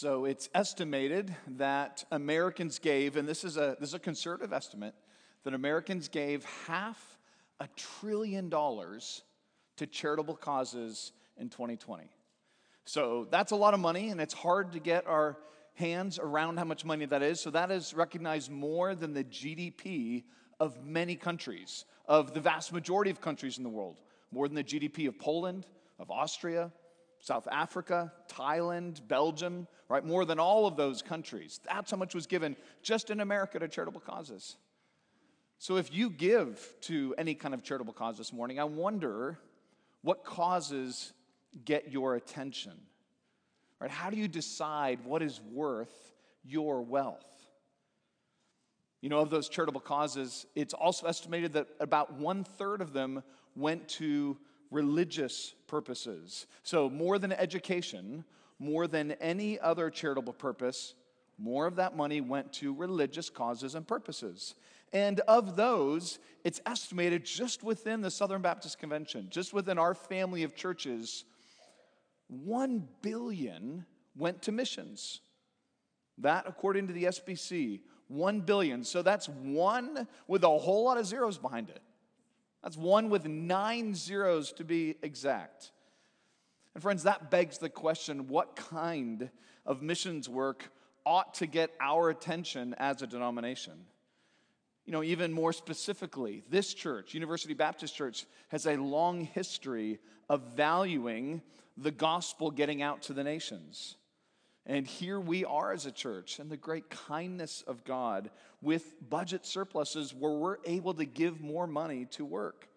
[0.00, 4.94] So it's estimated that Americans gave, and this is a, this is a conservative estimate,
[5.42, 7.18] that Americans gave half
[7.58, 9.24] a trillion dollars
[9.76, 12.04] to charitable causes in 2020.
[12.84, 15.36] So that's a lot of money, and it's hard to get our
[15.74, 17.40] hands around how much money that is.
[17.40, 20.22] So that is recognized more than the GDP
[20.60, 23.96] of many countries, of the vast majority of countries in the world,
[24.30, 25.66] more than the GDP of Poland,
[25.98, 26.70] of Austria,
[27.20, 30.04] South Africa, Thailand, Belgium, right?
[30.04, 31.60] More than all of those countries.
[31.68, 34.56] That's how much was given just in America to charitable causes.
[35.58, 39.38] So if you give to any kind of charitable cause this morning, I wonder
[40.02, 41.12] what causes
[41.64, 42.74] get your attention?
[43.80, 43.90] Right?
[43.90, 46.12] How do you decide what is worth
[46.44, 47.24] your wealth?
[49.00, 53.22] You know, of those charitable causes, it's also estimated that about one third of them
[53.54, 54.36] went to
[54.70, 56.46] religious purposes.
[56.62, 58.24] So, more than education,
[58.58, 60.94] more than any other charitable purpose,
[61.38, 64.54] more of that money went to religious causes and purposes.
[64.92, 70.42] And of those, it's estimated just within the Southern Baptist Convention, just within our family
[70.42, 71.24] of churches,
[72.28, 73.84] 1 billion
[74.16, 75.20] went to missions.
[76.18, 78.82] That, according to the SBC, 1 billion.
[78.82, 81.80] So that's one with a whole lot of zeros behind it.
[82.62, 85.72] That's one with nine zeros to be exact.
[86.74, 89.30] And friends, that begs the question what kind
[89.64, 90.70] of missions work
[91.04, 93.72] ought to get our attention as a denomination?
[94.84, 100.40] You know, even more specifically, this church, University Baptist Church, has a long history of
[100.56, 101.42] valuing
[101.76, 103.96] the gospel getting out to the nations.
[104.68, 108.28] And here we are as a church, and the great kindness of God
[108.60, 112.68] with budget surpluses where we're able to give more money to work.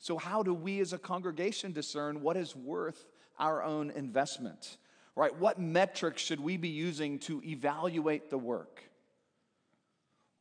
[0.00, 3.06] So, how do we as a congregation discern what is worth
[3.38, 4.78] our own investment?
[5.14, 5.34] Right?
[5.38, 8.82] What metrics should we be using to evaluate the work?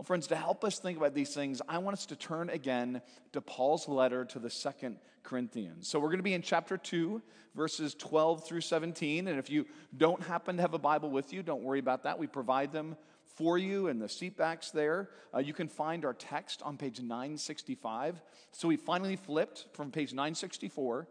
[0.02, 3.04] Well, friends, to help us think about these things, I want us to turn again
[3.34, 5.88] to Paul's letter to the second Corinthians.
[5.88, 7.22] So we're going to be in chapter 2,
[7.54, 9.28] verses 12 through 17.
[9.28, 12.18] And if you don't happen to have a Bible with you, don't worry about that.
[12.18, 12.98] We provide them
[13.36, 15.12] for you in the seatbacks there.
[15.36, 18.24] Uh, you can find our text on page 965.
[18.54, 21.08] So we finally flipped from page 964,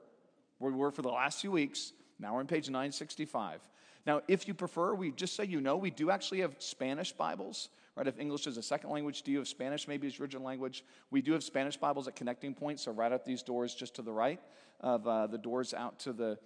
[0.59, 1.93] where we were for the last few weeks.
[2.19, 3.61] Now we're on page 965.
[4.05, 7.69] Now, if you prefer, we just so you know, we do actually have Spanish Bibles
[7.97, 8.07] right?
[8.07, 10.85] If English is a second language to you, if Spanish maybe is your original language,
[11.11, 12.85] we do have Spanish Bibles at connecting points.
[12.85, 14.41] So right out these doors, just to the right
[14.81, 16.39] of uh, the doors out to the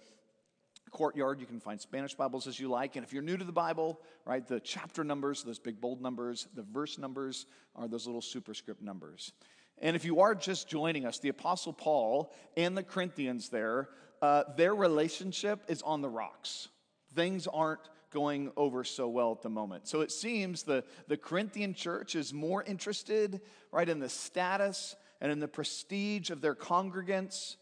[0.91, 2.95] courtyard, you can find Spanish Bibles as you like.
[2.95, 6.47] And if you're new to the Bible, right, the chapter numbers, those big bold numbers,
[6.55, 7.45] the verse numbers
[7.75, 9.33] are those little superscript numbers.
[9.79, 13.89] And if you are just joining us, the Apostle Paul and the Corinthians there,
[14.21, 16.69] uh, their relationship is on the rocks.
[17.13, 17.81] Things aren't
[18.15, 19.87] going over so well at the moment.
[19.87, 25.31] So it seems the, the Corinthian church is more interested, right, in the status and
[25.31, 27.57] in the prestige of their congregants,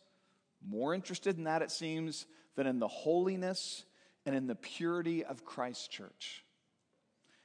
[0.66, 3.84] more interested in that, it seems, than in the holiness
[4.28, 6.46] and in the purity of Christ's church.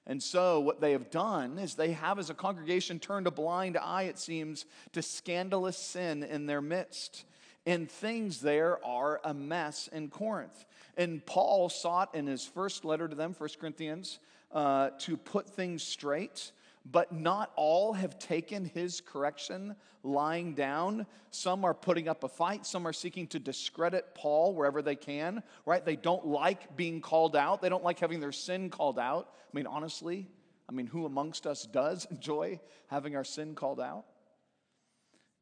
[0.06, 3.76] And so, what they have done is they have, as a congregation, turned a blind
[3.76, 7.24] eye, it seems, to scandalous sin in their midst.
[7.68, 10.64] And things there are a mess in Corinth.
[10.96, 14.20] And Paul sought in his first letter to them, 1 Corinthians,
[14.50, 16.52] uh, to put things straight.
[16.90, 21.06] But not all have taken his correction lying down.
[21.30, 22.64] Some are putting up a fight.
[22.64, 25.84] Some are seeking to discredit Paul wherever they can, right?
[25.84, 27.60] They don't like being called out.
[27.60, 29.28] They don't like having their sin called out.
[29.34, 30.26] I mean, honestly,
[30.70, 34.06] I mean, who amongst us does enjoy having our sin called out?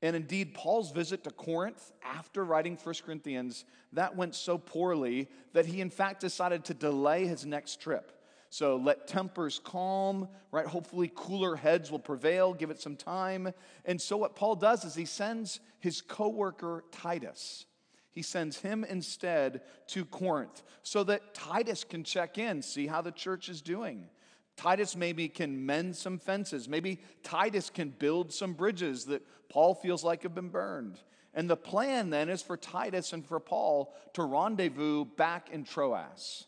[0.07, 5.67] And indeed, Paul's visit to Corinth after writing 1 Corinthians, that went so poorly that
[5.67, 8.13] he in fact decided to delay his next trip.
[8.49, 10.65] So let tempers calm, right?
[10.65, 12.55] Hopefully, cooler heads will prevail.
[12.55, 13.53] Give it some time.
[13.85, 17.67] And so, what Paul does is he sends his coworker Titus.
[18.13, 23.11] He sends him instead to Corinth so that Titus can check in, see how the
[23.11, 24.09] church is doing.
[24.57, 26.69] Titus maybe can mend some fences.
[26.69, 30.99] Maybe Titus can build some bridges that Paul feels like have been burned.
[31.35, 36.47] And the plan then is for Titus and for Paul to rendezvous back in Troas.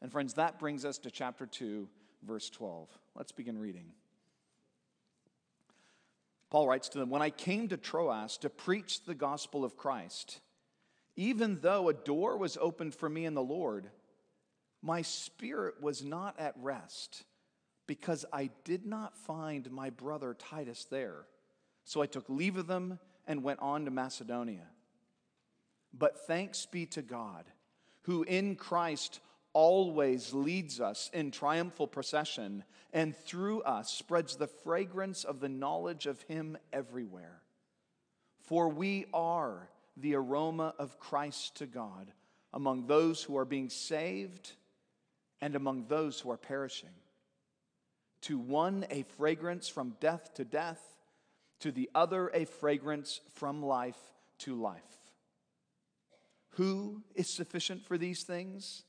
[0.00, 1.88] And friends, that brings us to chapter 2,
[2.24, 2.88] verse 12.
[3.16, 3.86] Let's begin reading.
[6.50, 10.40] Paul writes to them When I came to Troas to preach the gospel of Christ,
[11.16, 13.90] even though a door was opened for me in the Lord,
[14.82, 17.24] my spirit was not at rest
[17.86, 21.26] because I did not find my brother Titus there.
[21.84, 24.66] So I took leave of them and went on to Macedonia.
[25.92, 27.44] But thanks be to God,
[28.02, 29.20] who in Christ
[29.52, 36.06] always leads us in triumphal procession and through us spreads the fragrance of the knowledge
[36.06, 37.40] of Him everywhere.
[38.40, 42.12] For we are the aroma of Christ to God
[42.52, 44.52] among those who are being saved
[45.40, 46.90] and among those who are perishing.
[48.22, 50.80] To one, a fragrance from death to death,
[51.60, 53.98] to the other, a fragrance from life
[54.38, 54.82] to life.
[56.50, 58.84] Who is sufficient for these things?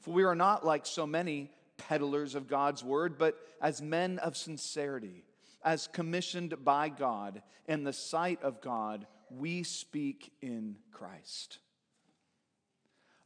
[0.00, 4.36] For we are not like so many peddlers of God's word, but as men of
[4.36, 5.24] sincerity,
[5.62, 11.58] as commissioned by God in the sight of God, we speak in Christ.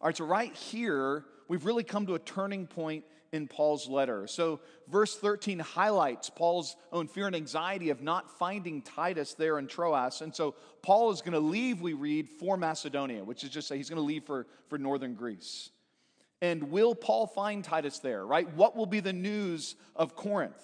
[0.00, 4.27] All right, so right here, we've really come to a turning point in Paul's letter.
[4.27, 9.67] So, verse 13 highlights Paul's own fear and anxiety of not finding Titus there in
[9.67, 10.23] Troas.
[10.23, 13.77] And so, Paul is going to leave, we read, for Macedonia, which is just say
[13.77, 15.71] he's going to leave for, for northern Greece.
[16.41, 18.49] And will Paul find Titus there, right?
[18.55, 20.62] What will be the news of Corinth?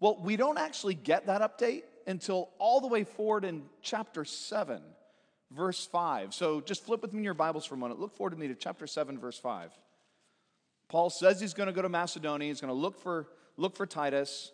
[0.00, 4.82] Well, we don't actually get that update until all the way forward in chapter 7,
[5.50, 6.34] verse 5.
[6.34, 8.00] So just flip with me in your Bibles for a moment.
[8.00, 9.70] Look forward to me to chapter 7, verse 5.
[10.88, 13.26] Paul says he's going to go to Macedonia, he's going to look for,
[13.56, 14.52] look for Titus,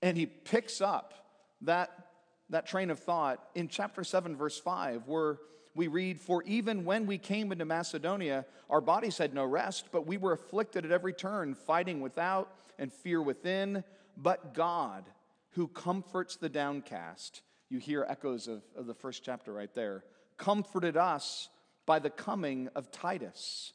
[0.00, 1.14] and he picks up
[1.62, 1.90] that,
[2.50, 5.38] that train of thought in chapter 7, verse 5, where
[5.74, 10.06] we read, For even when we came into Macedonia, our bodies had no rest, but
[10.06, 13.84] we were afflicted at every turn, fighting without and fear within.
[14.16, 15.04] But God,
[15.50, 17.42] who comforts the downcast,
[17.74, 20.04] you hear echoes of, of the first chapter right there,
[20.38, 21.48] comforted us
[21.86, 23.72] by the coming of Titus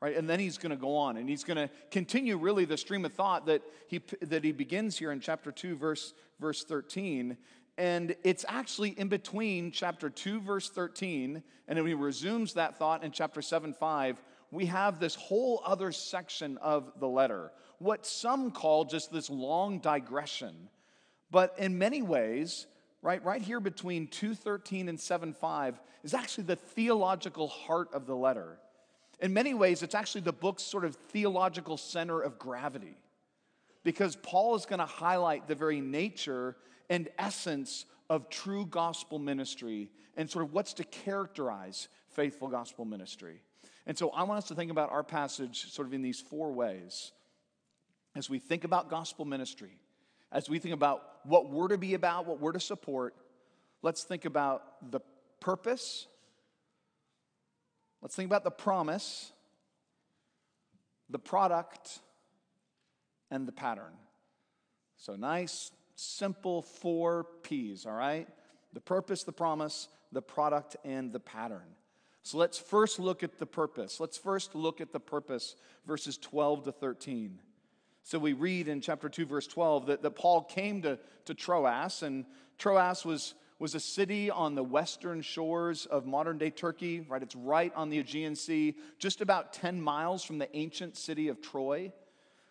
[0.00, 0.16] right?
[0.16, 3.04] And then he's going to go on and he's going to continue really the stream
[3.04, 7.36] of thought that he that he begins here in chapter 2 verse verse 13
[7.78, 13.04] and it's actually in between chapter 2 verse 13 and then he resumes that thought
[13.04, 14.20] in chapter 7 5
[14.50, 17.52] we have this whole other section of the letter
[17.82, 20.68] what some call just this long digression.
[21.30, 22.66] But in many ways
[23.02, 28.58] right right here between 213 and 7.5 is actually the theological heart of the letter.
[29.20, 32.96] In many ways it's actually the book's sort of theological center of gravity
[33.84, 36.56] because paul is going to highlight the very nature
[36.88, 43.42] and essence of true gospel ministry and sort of what's to characterize faithful gospel ministry.
[43.86, 46.52] And so i want us to think about our passage sort of in these four
[46.52, 47.12] ways.
[48.14, 49.78] As we think about gospel ministry
[50.32, 53.14] as we think about what we're to be about, what we're to support,
[53.82, 55.00] let's think about the
[55.40, 56.06] purpose.
[58.00, 59.32] Let's think about the promise,
[61.08, 62.00] the product,
[63.30, 63.92] and the pattern.
[64.96, 68.28] So, nice, simple four P's, all right?
[68.72, 71.76] The purpose, the promise, the product, and the pattern.
[72.22, 74.00] So, let's first look at the purpose.
[74.00, 77.40] Let's first look at the purpose, verses 12 to 13.
[78.04, 82.02] So we read in chapter 2, verse 12, that, that Paul came to, to Troas,
[82.02, 82.24] and
[82.58, 87.22] Troas was, was a city on the western shores of modern day Turkey, right?
[87.22, 91.40] It's right on the Aegean Sea, just about 10 miles from the ancient city of
[91.40, 91.92] Troy.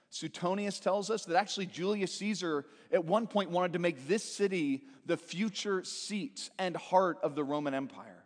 [0.10, 4.84] Suetonius tells us that actually Julius Caesar at one point wanted to make this city
[5.06, 8.21] the future seat and heart of the Roman Empire.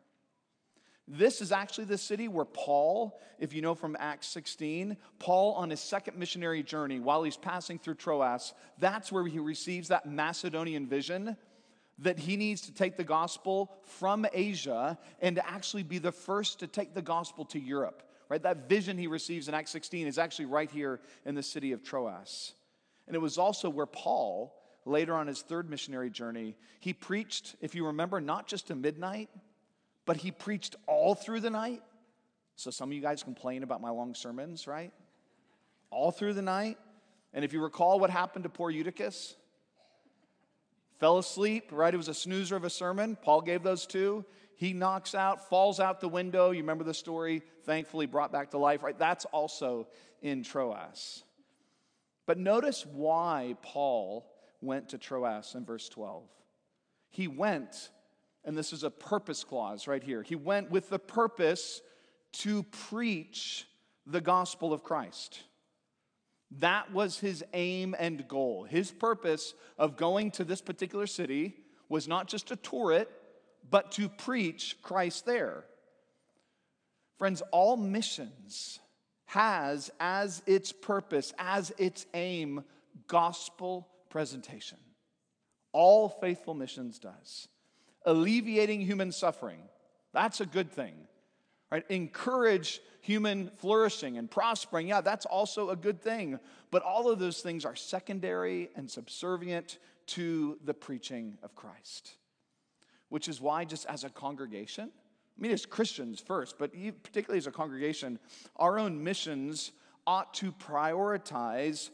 [1.08, 5.70] This is actually the city where Paul, if you know from Acts 16, Paul on
[5.70, 10.88] his second missionary journey, while he's passing through Troas, that's where he receives that Macedonian
[10.88, 11.38] vision
[12.00, 16.60] that he needs to take the gospel from Asia and to actually be the first
[16.60, 18.04] to take the gospel to Europe.
[18.28, 18.42] Right?
[18.42, 21.84] That vision he receives in Acts 16 is actually right here in the city of
[21.84, 22.54] Troas.
[23.08, 27.76] And it was also where Paul, later on his third missionary journey, he preached, if
[27.76, 29.30] you remember, not just to midnight,
[30.06, 31.82] but he preached all through the night.
[32.56, 34.94] So some of you guys complain about my long sermons, right?
[35.90, 36.78] All through the night.
[37.34, 39.36] And if you recall what happened to poor Eutychus,
[41.00, 41.94] fell asleep, right?
[41.94, 43.18] It was a snoozer of a sermon.
[43.22, 44.24] Paul gave those two.
[44.56, 46.52] He knocks out, falls out the window.
[46.52, 47.42] You remember the story?
[47.66, 48.98] Thankfully brought back to life, right?
[48.98, 49.88] That's also
[50.22, 51.24] in Troas.
[52.26, 54.32] But notice why Paul
[54.62, 56.24] went to Troas in verse 12.
[57.10, 57.90] He went
[58.46, 60.22] and this is a purpose clause right here.
[60.22, 61.82] He went with the purpose
[62.34, 63.66] to preach
[64.06, 65.42] the gospel of Christ.
[66.60, 68.64] That was his aim and goal.
[68.64, 71.56] His purpose of going to this particular city
[71.90, 73.10] was not just to tour it,
[73.70, 75.66] but to preach Christ there.
[77.18, 78.80] Friends, all missions
[79.26, 82.64] has as its purpose, as its aim,
[83.08, 84.78] gospel presentation.
[85.74, 87.48] All faithful missions does
[88.06, 89.60] alleviating human suffering.
[90.14, 90.94] That's a good thing.
[91.72, 91.84] right?
[91.90, 94.88] Encourage human flourishing and prospering.
[94.88, 96.40] Yeah, that's also a good thing.
[96.72, 102.14] But all of those things are secondary and subservient to the preaching of Christ.
[103.10, 104.90] Which is why, just as a congregation,
[105.38, 106.72] I mean, as Christians first, but
[107.04, 108.20] particularly as a congregation,
[108.56, 109.72] our own missions
[110.08, 111.90] ought to prioritize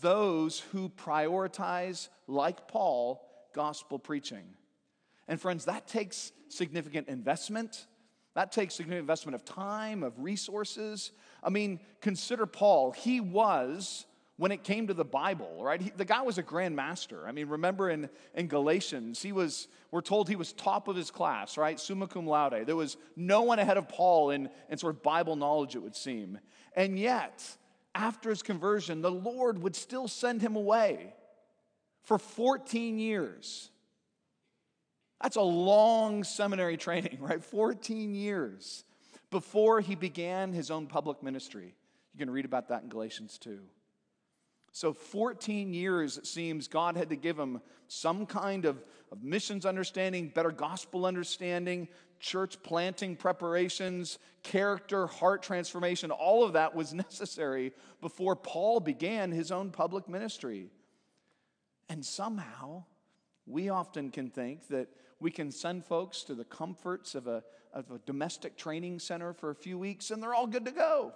[0.00, 3.22] those who prioritize, like Paul,
[3.54, 4.44] gospel preaching.
[5.28, 7.86] And friends, that takes significant investment.
[8.34, 11.12] That takes significant investment of time, of resources.
[11.42, 12.92] I mean, consider Paul.
[12.92, 14.06] He was,
[14.36, 15.80] when it came to the Bible, right?
[15.80, 17.26] He, the guy was a grand master.
[17.26, 21.10] I mean, remember in, in Galatians, he was, we're told he was top of his
[21.10, 21.80] class, right?
[21.80, 22.66] Summa cum laude.
[22.66, 25.96] There was no one ahead of Paul in, in sort of Bible knowledge, it would
[25.96, 26.38] seem.
[26.74, 27.42] And yet,
[27.94, 31.14] after his conversion, the Lord would still send him away
[32.02, 33.70] for 14 years.
[35.22, 37.42] That's a long seminary training, right?
[37.42, 38.84] 14 years
[39.30, 41.74] before he began his own public ministry.
[42.14, 43.58] You can read about that in Galatians 2.
[44.72, 49.64] So, 14 years, it seems, God had to give him some kind of, of missions
[49.64, 51.88] understanding, better gospel understanding,
[52.20, 56.10] church planting preparations, character, heart transformation.
[56.10, 60.70] All of that was necessary before Paul began his own public ministry.
[61.88, 62.84] And somehow,
[63.46, 64.88] we often can think that
[65.20, 67.42] we can send folks to the comforts of a,
[67.72, 71.12] of a domestic training center for a few weeks and they're all good to go.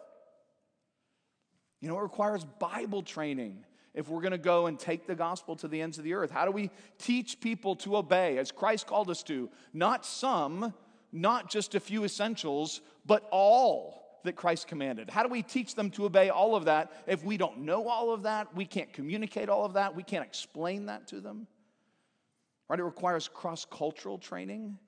[1.80, 3.64] You know, it requires Bible training
[3.94, 6.30] if we're going to go and take the gospel to the ends of the earth.
[6.30, 9.48] How do we teach people to obey as Christ called us to?
[9.72, 10.74] Not some,
[11.12, 15.10] not just a few essentials, but all that Christ commanded?
[15.10, 18.12] How do we teach them to obey all of that if we don't know all
[18.12, 18.54] of that?
[18.54, 19.96] We can't communicate all of that.
[19.96, 21.46] We can't explain that to them.
[22.70, 22.78] Right?
[22.78, 24.78] It requires cross cultural training.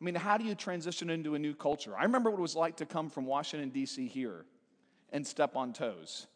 [0.00, 1.94] I mean, how do you transition into a new culture?
[1.94, 4.08] I remember what it was like to come from Washington, D.C.
[4.08, 4.46] here
[5.12, 6.26] and step on toes.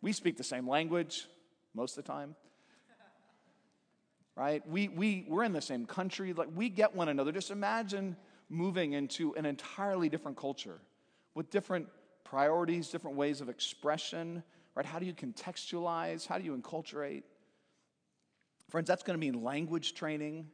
[0.00, 1.26] We speak the same language
[1.74, 2.36] most of the time.
[4.34, 4.66] Right?
[4.66, 6.32] We, we, we're in the same country.
[6.32, 7.30] Like, we get one another.
[7.30, 8.16] Just imagine
[8.48, 10.80] moving into an entirely different culture
[11.34, 11.86] with different
[12.24, 14.42] priorities, different ways of expression,
[14.74, 14.86] right?
[14.86, 16.26] How do you contextualize?
[16.26, 17.24] How do you enculturate?
[18.68, 20.46] Friends, that's going to mean language training.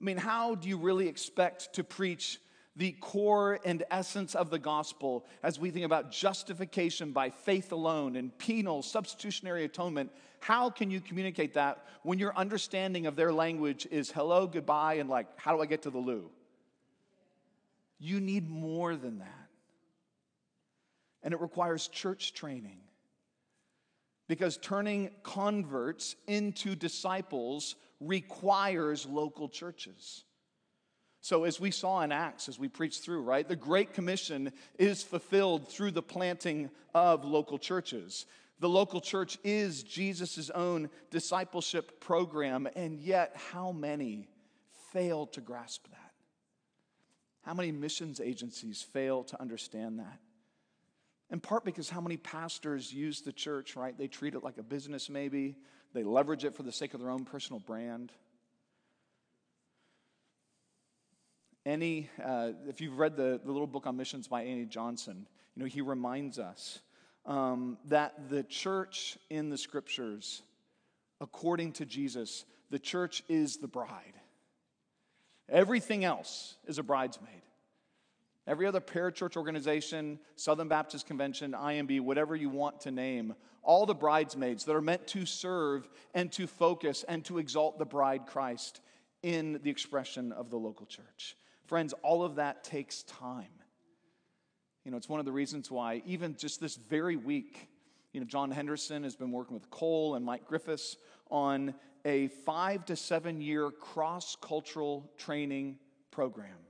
[0.00, 2.40] I mean, how do you really expect to preach
[2.76, 8.16] the core and essence of the gospel as we think about justification by faith alone
[8.16, 10.10] and penal substitutionary atonement?
[10.40, 15.08] How can you communicate that when your understanding of their language is hello, goodbye, and
[15.08, 16.30] like, how do I get to the loo?
[17.98, 19.46] You need more than that
[21.26, 22.78] and it requires church training.
[24.28, 30.24] Because turning converts into disciples requires local churches.
[31.20, 35.02] So, as we saw in Acts, as we preached through, right, the Great Commission is
[35.02, 38.26] fulfilled through the planting of local churches.
[38.60, 44.28] The local church is Jesus' own discipleship program, and yet, how many
[44.92, 46.12] fail to grasp that?
[47.42, 50.20] How many missions agencies fail to understand that?
[51.30, 53.96] In part because how many pastors use the church, right?
[53.96, 55.56] They treat it like a business, maybe.
[55.92, 58.12] They leverage it for the sake of their own personal brand.
[61.64, 65.62] Any, uh, if you've read the, the little book on missions by Andy Johnson, you
[65.62, 66.78] know, he reminds us
[67.24, 70.42] um, that the church in the scriptures,
[71.20, 74.14] according to Jesus, the church is the bride.
[75.48, 77.42] Everything else is a bridesmaid.
[78.46, 83.94] Every other parachurch organization, Southern Baptist Convention, IMB, whatever you want to name, all the
[83.94, 88.80] bridesmaids that are meant to serve and to focus and to exalt the bride Christ
[89.22, 91.36] in the expression of the local church.
[91.64, 93.46] Friends, all of that takes time.
[94.84, 97.68] You know, it's one of the reasons why, even just this very week,
[98.12, 100.96] you know, John Henderson has been working with Cole and Mike Griffiths
[101.28, 101.74] on
[102.04, 105.80] a five to seven year cross cultural training
[106.12, 106.65] program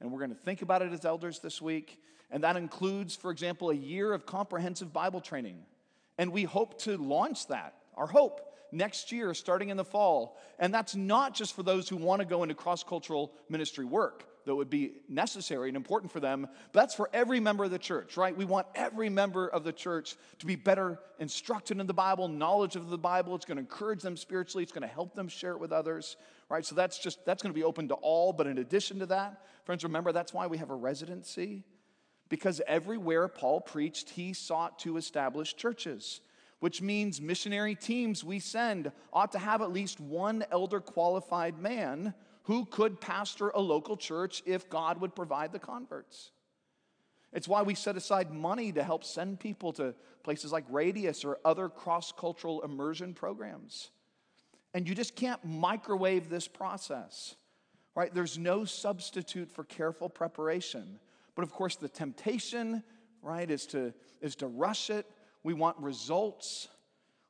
[0.00, 2.00] and we're going to think about it as elders this week.
[2.30, 5.64] And that includes, for example, a year of comprehensive Bible training.
[6.18, 8.40] And we hope to launch that, our hope,
[8.70, 10.36] next year, starting in the fall.
[10.58, 14.24] And that's not just for those who want to go into cross cultural ministry work
[14.44, 17.78] that would be necessary and important for them, but that's for every member of the
[17.78, 18.34] church, right?
[18.34, 22.74] We want every member of the church to be better instructed in the Bible, knowledge
[22.74, 23.34] of the Bible.
[23.34, 26.16] It's going to encourage them spiritually, it's going to help them share it with others,
[26.48, 26.64] right?
[26.64, 28.32] So that's just, that's going to be open to all.
[28.32, 31.64] But in addition to that, friends, remember that's why we have a residency.
[32.28, 36.20] Because everywhere Paul preached, he sought to establish churches
[36.60, 42.14] which means missionary teams we send ought to have at least one elder qualified man
[42.44, 46.30] who could pastor a local church if God would provide the converts.
[47.32, 51.38] It's why we set aside money to help send people to places like Radius or
[51.44, 53.90] other cross cultural immersion programs.
[54.78, 57.34] And you just can't microwave this process,
[57.96, 58.14] right?
[58.14, 61.00] There's no substitute for careful preparation.
[61.34, 62.84] But of course, the temptation,
[63.20, 65.04] right, is to, is to rush it.
[65.42, 66.68] We want results.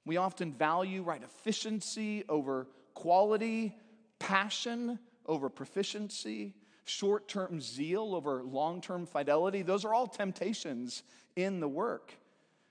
[0.05, 3.75] We often value, right, efficiency over quality,
[4.19, 9.63] passion over proficiency short term zeal over long term fidelity.
[9.63, 11.03] Those are all temptations
[11.35, 12.13] in the work.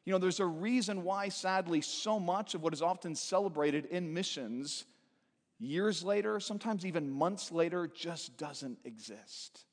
[0.07, 4.13] You know, there's a reason why, sadly, so much of what is often celebrated in
[4.13, 4.85] missions
[5.59, 9.65] years later, sometimes even months later, just doesn't exist.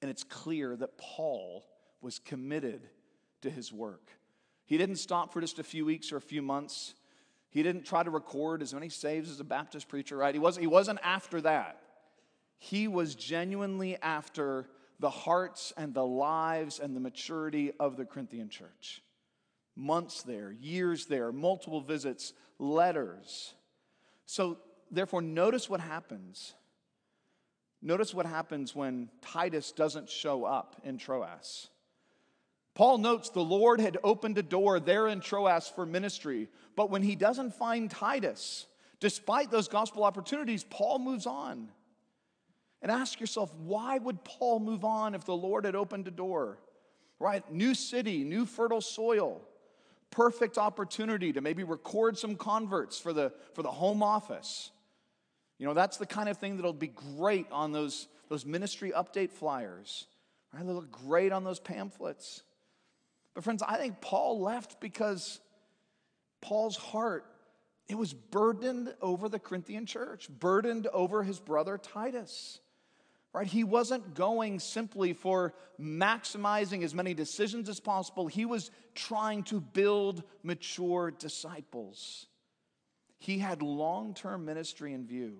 [0.00, 1.62] And it's clear that Paul
[2.00, 2.88] was committed
[3.42, 4.08] to his work.
[4.64, 6.94] He didn't stop for just a few weeks or a few months.
[7.50, 10.34] He didn't try to record as many saves as a Baptist preacher, right?
[10.34, 11.82] He wasn't, he wasn't after that.
[12.56, 14.70] He was genuinely after
[15.00, 19.02] the hearts and the lives and the maturity of the Corinthian church.
[19.76, 23.54] Months there, years there, multiple visits, letters.
[24.26, 24.58] So,
[24.90, 26.54] therefore, notice what happens.
[27.82, 31.68] Notice what happens when Titus doesn't show up in Troas.
[32.74, 37.02] Paul notes the Lord had opened a door there in Troas for ministry, but when
[37.02, 38.66] he doesn't find Titus,
[39.00, 41.68] despite those gospel opportunities, Paul moves on.
[42.84, 46.58] And ask yourself, why would Paul move on if the Lord had opened a door?
[47.18, 47.42] Right?
[47.50, 49.40] New city, new fertile soil,
[50.10, 54.70] perfect opportunity to maybe record some converts for the, for the home office.
[55.56, 59.32] You know, that's the kind of thing that'll be great on those, those ministry update
[59.32, 60.06] flyers.
[60.52, 60.66] Right?
[60.66, 62.42] They'll look great on those pamphlets.
[63.32, 65.40] But friends, I think Paul left because
[66.42, 67.24] Paul's heart
[67.86, 72.60] it was burdened over the Corinthian church, burdened over his brother Titus
[73.34, 73.48] right?
[73.48, 79.60] He wasn't going simply for maximizing as many decisions as possible, he was trying to
[79.60, 82.26] build mature disciples.
[83.18, 85.38] He had long term ministry in view.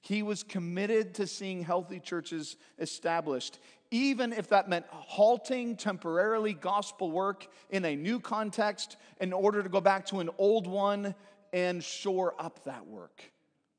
[0.00, 3.58] He was committed to seeing healthy churches established,
[3.90, 9.68] even if that meant halting temporarily gospel work in a new context in order to
[9.68, 11.14] go back to an old one
[11.52, 13.22] and shore up that work.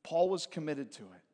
[0.03, 1.26] Paul was committed to it.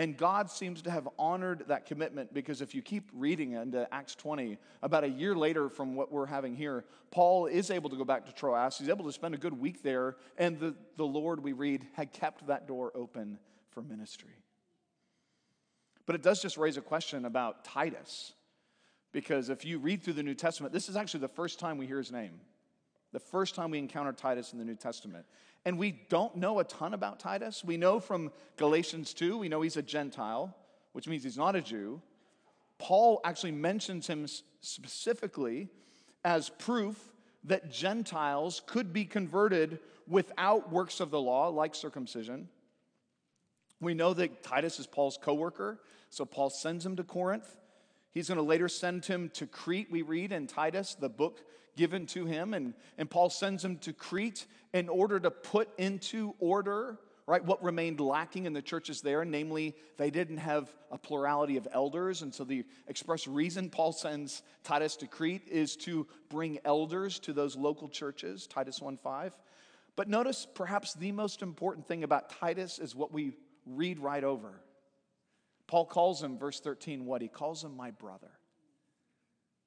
[0.00, 4.14] And God seems to have honored that commitment because if you keep reading into Acts
[4.14, 8.04] 20, about a year later from what we're having here, Paul is able to go
[8.06, 8.78] back to Troas.
[8.78, 12.14] He's able to spend a good week there, and the, the Lord, we read, had
[12.14, 13.38] kept that door open
[13.72, 14.38] for ministry.
[16.06, 18.32] But it does just raise a question about Titus,
[19.12, 21.86] because if you read through the New Testament, this is actually the first time we
[21.86, 22.40] hear his name.
[23.12, 25.26] The first time we encounter Titus in the New Testament.
[25.64, 27.62] And we don't know a ton about Titus.
[27.64, 30.56] We know from Galatians 2, we know he's a Gentile,
[30.92, 32.00] which means he's not a Jew.
[32.78, 34.26] Paul actually mentions him
[34.62, 35.68] specifically
[36.24, 36.96] as proof
[37.44, 42.48] that Gentiles could be converted without works of the law, like circumcision.
[43.80, 47.56] We know that Titus is Paul's co worker, so Paul sends him to Corinth.
[48.10, 51.40] He's going to later send him to Crete, we read in Titus, the book
[51.76, 52.54] given to him.
[52.54, 57.62] And, and Paul sends him to Crete in order to put into order, right, what
[57.62, 59.24] remained lacking in the churches there.
[59.24, 62.22] Namely, they didn't have a plurality of elders.
[62.22, 67.32] And so the express reason Paul sends Titus to Crete is to bring elders to
[67.32, 69.32] those local churches, Titus 1 5.
[69.96, 74.60] But notice perhaps the most important thing about Titus is what we read right over.
[75.66, 77.22] Paul calls him, verse 13, what?
[77.22, 78.30] He calls him my brother.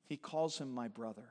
[0.06, 1.24] He calls him my brother,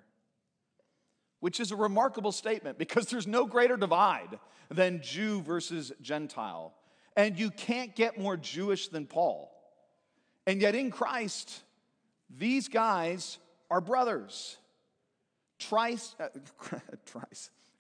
[1.42, 4.38] which is a remarkable statement because there's no greater divide
[4.70, 6.72] than Jew versus Gentile.
[7.16, 9.52] And you can't get more Jewish than Paul.
[10.46, 11.64] And yet in Christ,
[12.30, 13.38] these guys
[13.72, 14.56] are brothers.
[15.68, 16.28] Christ, uh,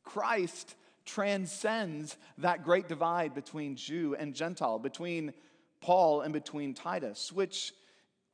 [0.02, 5.32] Christ transcends that great divide between Jew and Gentile, between
[5.80, 7.72] Paul and between Titus, which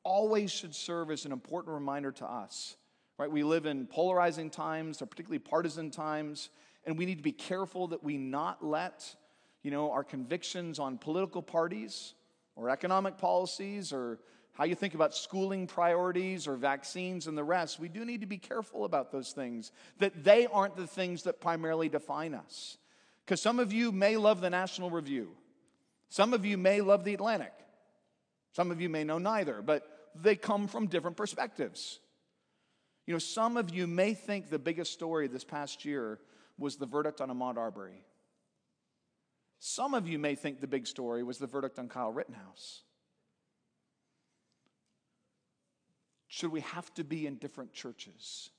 [0.05, 2.78] always should serve as an important reminder to us.
[3.19, 3.31] Right?
[3.31, 6.51] We live in polarizing times, or particularly partisan times,
[6.85, 9.05] and we need to be careful that we not let,
[9.63, 12.15] you know, our convictions on political parties
[12.55, 14.21] or economic policies or
[14.53, 18.27] how you think about schooling priorities or vaccines and the rest, we do need to
[18.27, 22.77] be careful about those things, that they aren't the things that primarily define us.
[23.25, 25.31] Because some of you may love the National Review.
[26.09, 27.53] Some of you may love the Atlantic.
[28.53, 32.01] Some of you may know neither, but they come from different perspectives.
[33.09, 36.21] You know, some of you may think the biggest story this past year
[36.59, 38.05] was the verdict on Ahmaud Arbery.
[39.59, 42.83] Some of you may think the big story was the verdict on Kyle Rittenhouse.
[46.39, 48.51] should we have to be in different churches?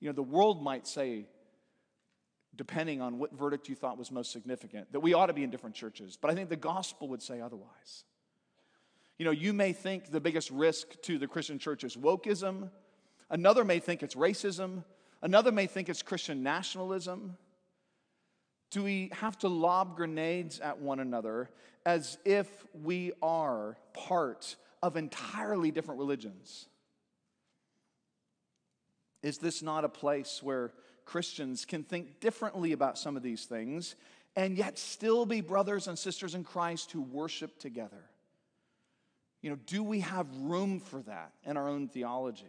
[0.00, 1.26] You know, the world might say,
[2.56, 5.50] depending on what verdict you thought was most significant, that we ought to be in
[5.50, 6.18] different churches.
[6.20, 8.04] But I think the gospel would say otherwise.
[9.18, 12.70] You know, you may think the biggest risk to the Christian church is wokeism,
[13.30, 14.84] another may think it's racism,
[15.22, 17.36] another may think it's Christian nationalism.
[18.70, 21.50] Do we have to lob grenades at one another
[21.86, 26.66] as if we are part of entirely different religions?
[29.22, 30.72] Is this not a place where
[31.04, 33.94] Christians can think differently about some of these things
[34.34, 38.10] and yet still be brothers and sisters in Christ who worship together?
[39.42, 42.44] You know, do we have room for that in our own theology?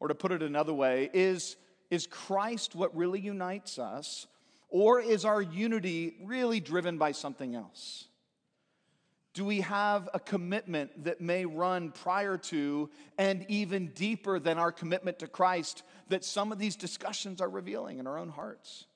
[0.00, 1.56] Or to put it another way, is,
[1.90, 4.26] is Christ what really unites us,
[4.68, 8.08] or is our unity really driven by something else?
[9.34, 14.72] Do we have a commitment that may run prior to and even deeper than our
[14.72, 18.86] commitment to Christ that some of these discussions are revealing in our own hearts?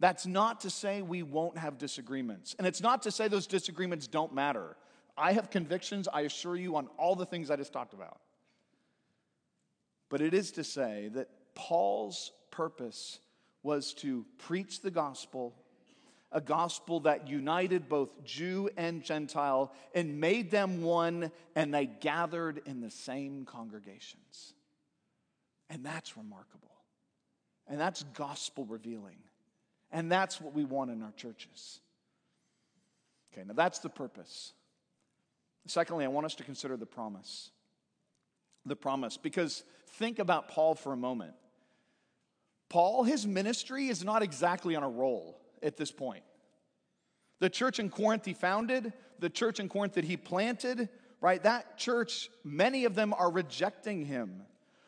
[0.00, 2.54] That's not to say we won't have disagreements.
[2.58, 4.76] And it's not to say those disagreements don't matter.
[5.16, 8.20] I have convictions, I assure you, on all the things I just talked about.
[10.08, 13.20] But it is to say that Paul's purpose
[13.62, 15.54] was to preach the gospel,
[16.32, 22.62] a gospel that united both Jew and Gentile and made them one, and they gathered
[22.66, 24.54] in the same congregations.
[25.68, 26.68] And that's remarkable.
[27.68, 29.18] And that's gospel revealing.
[29.92, 31.80] And that's what we want in our churches.
[33.32, 34.52] Okay, now that's the purpose.
[35.66, 37.50] Secondly, I want us to consider the promise.
[38.66, 41.34] The promise, because think about Paul for a moment.
[42.68, 46.22] Paul, his ministry is not exactly on a roll at this point.
[47.40, 50.88] The church in Corinth he founded, the church in Corinth that he planted,
[51.20, 51.42] right?
[51.42, 54.42] That church, many of them are rejecting him,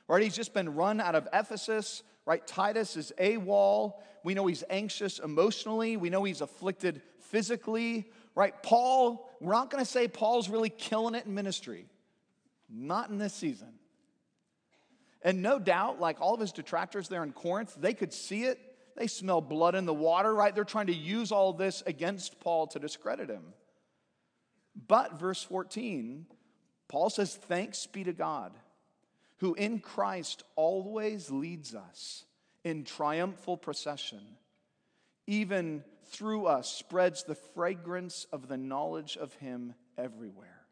[0.07, 0.23] right?
[0.23, 2.47] He's just been run out of Ephesus, right?
[2.47, 3.95] Titus is AWOL.
[4.25, 8.55] We know he's anxious emotionally, we know he's afflicted physically, right?
[8.63, 11.87] Paul, we're not going to say Paul's really killing it in ministry.
[12.71, 13.75] Not in this season.
[15.23, 18.59] And no doubt, like all of his detractors there in Corinth, they could see it.
[18.97, 20.55] They smell blood in the water, right?
[20.55, 23.55] They're trying to use all this against Paul to discredit him.
[24.89, 26.27] But, verse 14,
[26.89, 28.53] Paul says, Thanks be to God,
[29.39, 32.25] who in Christ always leads us
[32.65, 34.21] in triumphal procession,
[35.27, 40.63] even through us spreads the fragrance of the knowledge of Him everywhere.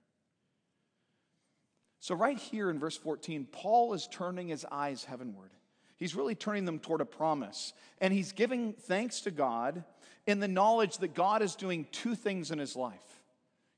[2.01, 5.51] So, right here in verse 14, Paul is turning his eyes heavenward.
[5.99, 7.75] He's really turning them toward a promise.
[8.01, 9.85] And he's giving thanks to God
[10.27, 13.23] in the knowledge that God is doing two things in his life.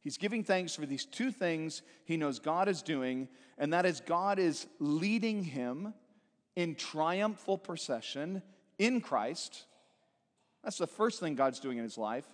[0.02, 4.00] He's giving thanks for these two things he knows God is doing, and that is
[4.00, 5.92] God is leading him
[6.54, 8.42] in triumphal procession
[8.78, 9.64] in Christ
[10.62, 12.26] that's the first thing God's doing in his life.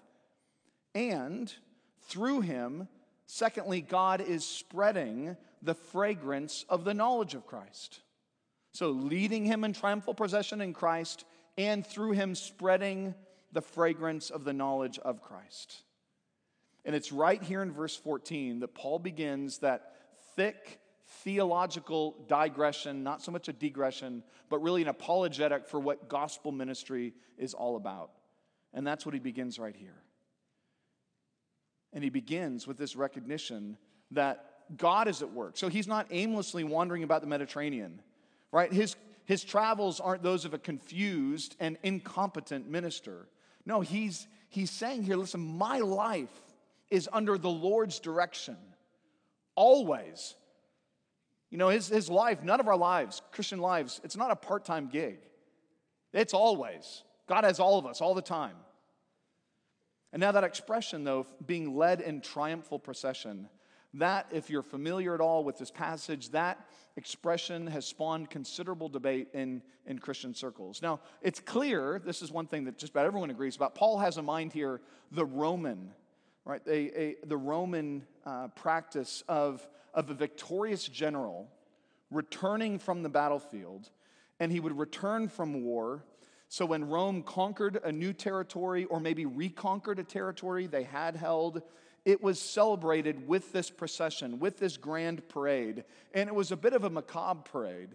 [0.94, 1.52] And
[2.08, 2.88] through him,
[3.26, 8.00] secondly, God is spreading the fragrance of the knowledge of Christ.
[8.72, 11.24] So, leading him in triumphal procession in Christ,
[11.56, 13.14] and through him spreading
[13.52, 15.82] the fragrance of the knowledge of Christ.
[16.84, 19.94] And it's right here in verse 14 that Paul begins that
[20.36, 20.80] thick
[21.22, 27.14] theological digression, not so much a digression, but really an apologetic for what gospel ministry
[27.36, 28.10] is all about.
[28.78, 29.96] And that's what he begins right here.
[31.92, 33.76] And he begins with this recognition
[34.12, 34.44] that
[34.76, 35.56] God is at work.
[35.56, 38.00] So he's not aimlessly wandering about the Mediterranean,
[38.52, 38.72] right?
[38.72, 43.26] His, his travels aren't those of a confused and incompetent minister.
[43.66, 46.30] No, he's, he's saying here listen, my life
[46.88, 48.56] is under the Lord's direction,
[49.56, 50.36] always.
[51.50, 54.64] You know, his, his life, none of our lives, Christian lives, it's not a part
[54.64, 55.18] time gig,
[56.12, 57.02] it's always.
[57.28, 58.54] God has all of us all the time.
[60.12, 63.48] And now, that expression, though, being led in triumphal procession,
[63.94, 66.66] that, if you're familiar at all with this passage, that
[66.96, 70.82] expression has spawned considerable debate in, in Christian circles.
[70.82, 73.74] Now, it's clear, this is one thing that just about everyone agrees about.
[73.74, 74.80] Paul has in mind here
[75.12, 75.92] the Roman,
[76.44, 76.60] right?
[76.66, 81.48] A, a, the Roman uh, practice of, of a victorious general
[82.10, 83.90] returning from the battlefield,
[84.40, 86.04] and he would return from war
[86.48, 91.62] so when Rome conquered a new territory or maybe reconquered a territory they had held,
[92.04, 95.84] it was celebrated with this procession, with this grand parade.
[96.14, 97.90] And it was a bit of a macabre parade.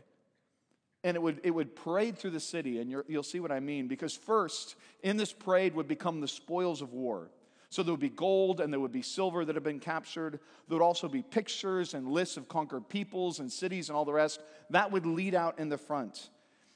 [1.04, 3.88] And it would, it would parade through the city, and you'll see what I mean.
[3.88, 7.30] Because first, in this parade would become the spoils of war.
[7.70, 10.40] So there would be gold and there would be silver that had been captured.
[10.70, 14.14] There would also be pictures and lists of conquered peoples and cities and all the
[14.14, 14.42] rest.
[14.70, 16.30] That would lead out in the front.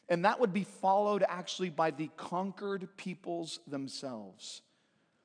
[0.09, 4.61] And that would be followed actually by the conquered peoples themselves.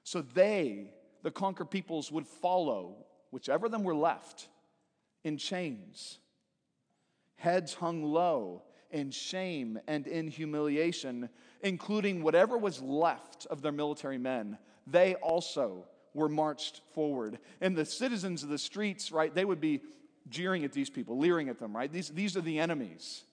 [0.02, 0.90] So they,
[1.22, 2.96] the conquered peoples, would follow,
[3.30, 4.48] whichever of them were left,
[5.22, 6.18] in chains,
[7.36, 11.28] heads hung low, in shame and in humiliation,
[11.62, 17.38] including whatever was left of their military men they also were marched forward.
[17.60, 19.80] And the citizens of the streets, right, they would be
[20.28, 21.90] jeering at these people, leering at them, right?
[21.90, 23.24] These, these are the enemies.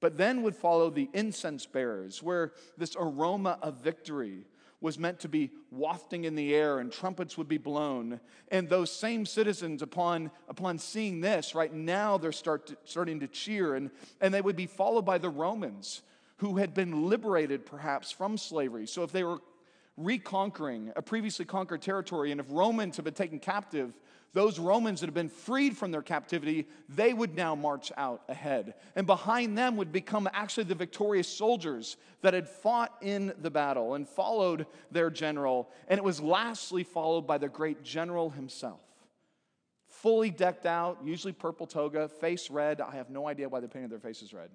[0.00, 4.44] But then would follow the incense bearers, where this aroma of victory
[4.80, 8.20] was meant to be wafting in the air and trumpets would be blown.
[8.52, 13.26] And those same citizens, upon, upon seeing this, right now they're start to, starting to
[13.26, 16.02] cheer, and, and they would be followed by the Romans
[16.36, 18.86] who had been liberated perhaps from slavery.
[18.86, 19.40] So if they were
[19.98, 22.30] reconquering a previously conquered territory.
[22.30, 23.92] And if Romans had been taken captive,
[24.34, 28.74] those Romans that had been freed from their captivity, they would now march out ahead.
[28.94, 33.94] And behind them would become actually the victorious soldiers that had fought in the battle
[33.94, 35.70] and followed their general.
[35.88, 38.82] And it was lastly followed by the great general himself.
[39.86, 42.80] Fully decked out, usually purple toga, face red.
[42.80, 44.50] I have no idea why they painted their faces red.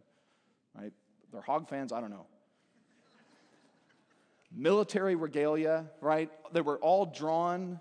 [0.75, 0.93] Right?
[1.31, 2.27] They're hog fans, I don't know
[4.55, 6.29] military regalia, right?
[6.51, 7.79] They were all drawn,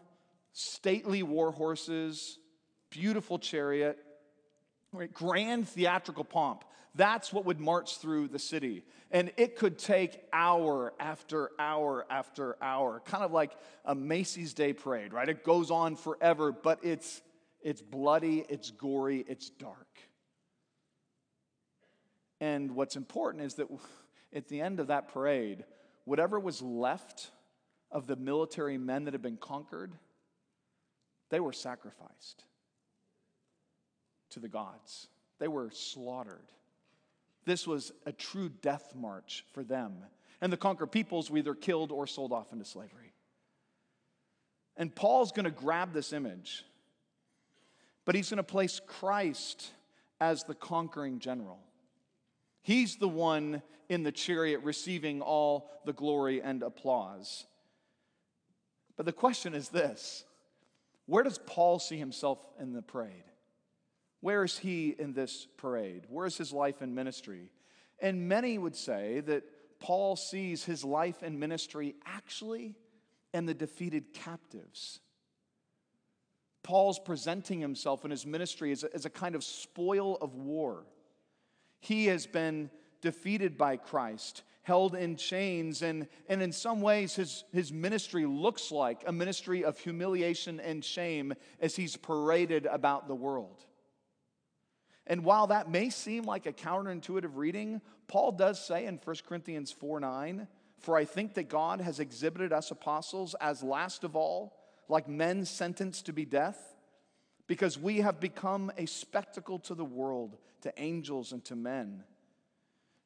[0.52, 2.38] stately war horses,
[2.90, 3.98] beautiful chariot,
[4.92, 5.12] right?
[5.12, 6.64] grand theatrical pomp.
[6.94, 8.84] That's what would march through the city.
[9.10, 13.52] And it could take hour after hour after hour, kind of like
[13.84, 15.28] a Macy's Day Parade, right?
[15.28, 17.22] It goes on forever, but it's,
[17.62, 19.88] it's bloody, it's gory, it's dark.
[22.40, 23.68] And what's important is that
[24.34, 25.64] at the end of that parade,
[26.04, 27.30] whatever was left
[27.90, 29.92] of the military men that had been conquered,
[31.32, 32.44] they were sacrificed
[34.30, 35.08] to the gods.
[35.40, 36.52] They were slaughtered.
[37.46, 39.94] This was a true death march for them.
[40.42, 43.14] And the conquered peoples were either killed or sold off into slavery.
[44.76, 46.66] And Paul's going to grab this image,
[48.04, 49.70] but he's going to place Christ
[50.20, 51.60] as the conquering general.
[52.60, 57.46] He's the one in the chariot receiving all the glory and applause.
[58.98, 60.26] But the question is this
[61.06, 63.24] where does Paul see himself in the parade?
[64.20, 66.04] Where is he in this parade?
[66.08, 67.50] Where is his life and ministry?
[68.00, 69.44] And many would say that
[69.80, 72.76] Paul sees his life and ministry actually
[73.34, 75.00] in the defeated captives.
[76.62, 80.84] Paul's presenting himself in his ministry as a, as a kind of spoil of war.
[81.80, 87.44] He has been defeated by Christ, held in chains, and, and in some ways, his,
[87.52, 93.14] his ministry looks like a ministry of humiliation and shame as he's paraded about the
[93.14, 93.64] world.
[95.06, 99.72] And while that may seem like a counterintuitive reading, Paul does say in 1 Corinthians
[99.72, 100.46] 4 9,
[100.78, 104.56] For I think that God has exhibited us apostles as last of all,
[104.88, 106.76] like men sentenced to be death,
[107.48, 112.04] because we have become a spectacle to the world to angels and to men.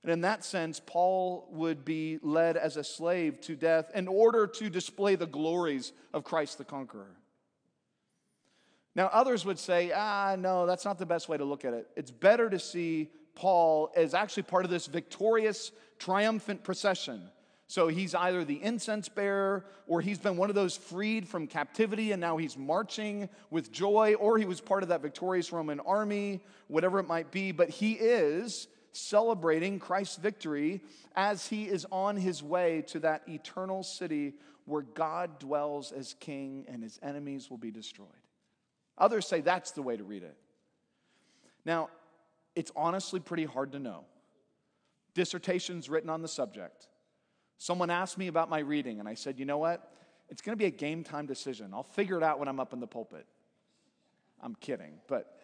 [0.07, 4.47] And in that sense, Paul would be led as a slave to death in order
[4.47, 7.16] to display the glories of Christ the conqueror.
[8.95, 11.88] Now, others would say, ah, no, that's not the best way to look at it.
[11.97, 17.29] It's better to see Paul as actually part of this victorious, triumphant procession.
[17.66, 22.12] So he's either the incense bearer, or he's been one of those freed from captivity
[22.12, 26.45] and now he's marching with joy, or he was part of that victorious Roman army,
[26.69, 27.51] whatever it might be.
[27.51, 30.80] But he is celebrating Christ's victory
[31.14, 36.64] as he is on his way to that eternal city where God dwells as king
[36.68, 38.09] and his enemies will be destroyed.
[38.98, 40.37] Others say that's the way to read it.
[41.64, 41.88] Now,
[42.54, 44.04] it's honestly pretty hard to know.
[45.14, 46.88] Dissertations written on the subject.
[47.59, 49.92] Someone asked me about my reading, and I said, you know what?
[50.28, 51.70] It's going to be a game time decision.
[51.72, 53.26] I'll figure it out when I'm up in the pulpit.
[54.42, 55.38] I'm kidding, but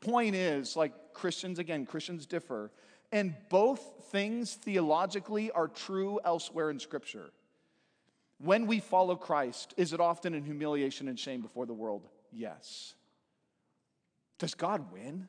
[0.00, 2.70] point is like Christians, again, Christians differ.
[3.10, 7.30] And both things theologically are true elsewhere in Scripture.
[8.38, 12.08] When we follow Christ, is it often in humiliation and shame before the world?
[12.30, 12.94] Yes.
[14.38, 15.26] Does God win?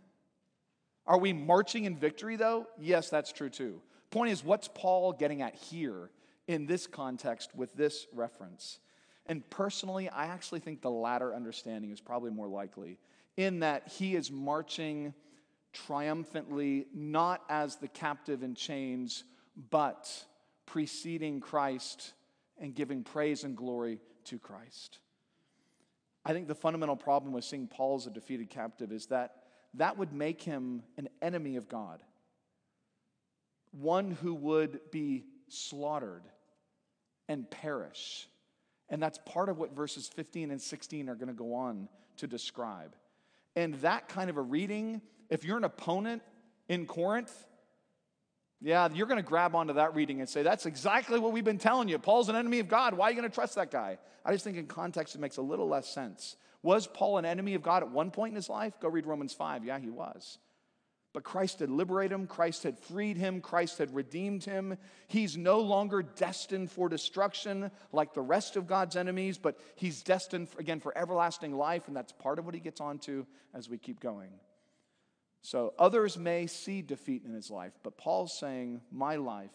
[1.07, 2.67] Are we marching in victory though?
[2.79, 3.81] Yes, that's true too.
[4.11, 6.11] Point is, what's Paul getting at here
[6.47, 8.79] in this context with this reference?
[9.25, 12.99] And personally, I actually think the latter understanding is probably more likely,
[13.37, 15.13] in that he is marching
[15.73, 19.23] triumphantly, not as the captive in chains,
[19.69, 20.25] but
[20.65, 22.13] preceding Christ
[22.59, 24.99] and giving praise and glory to Christ.
[26.25, 29.35] I think the fundamental problem with seeing Paul as a defeated captive is that
[29.75, 32.03] that would make him an enemy of God,
[33.71, 36.23] one who would be slaughtered
[37.27, 38.27] and perish.
[38.89, 42.27] And that's part of what verses 15 and 16 are going to go on to
[42.27, 42.95] describe.
[43.55, 46.21] And that kind of a reading, if you're an opponent
[46.67, 47.31] in Corinth,
[48.61, 51.57] yeah, you're going to grab onto that reading and say, that's exactly what we've been
[51.57, 51.97] telling you.
[51.97, 52.93] Paul's an enemy of God.
[52.93, 53.97] Why are you going to trust that guy?
[54.25, 56.35] I just think in context it makes a little less sense.
[56.61, 58.73] Was Paul an enemy of God at one point in his life?
[58.81, 59.63] Go read Romans 5.
[59.63, 60.39] Yeah, he was.
[61.11, 64.77] But Christ had liberated him, Christ had freed him, Christ had redeemed him.
[65.07, 70.49] He's no longer destined for destruction like the rest of God's enemies, but he's destined,
[70.59, 73.99] again, for everlasting life, and that's part of what he gets onto as we keep
[73.99, 74.29] going.
[75.41, 79.51] So others may see defeat in his life, but Paul's saying, My life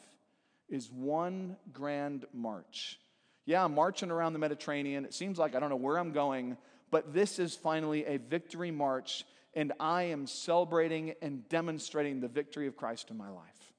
[0.68, 2.98] is one grand march.
[3.46, 5.04] Yeah, I'm marching around the Mediterranean.
[5.04, 6.56] It seems like I don't know where I'm going,
[6.90, 12.66] but this is finally a victory march and I am celebrating and demonstrating the victory
[12.66, 13.72] of Christ in my life.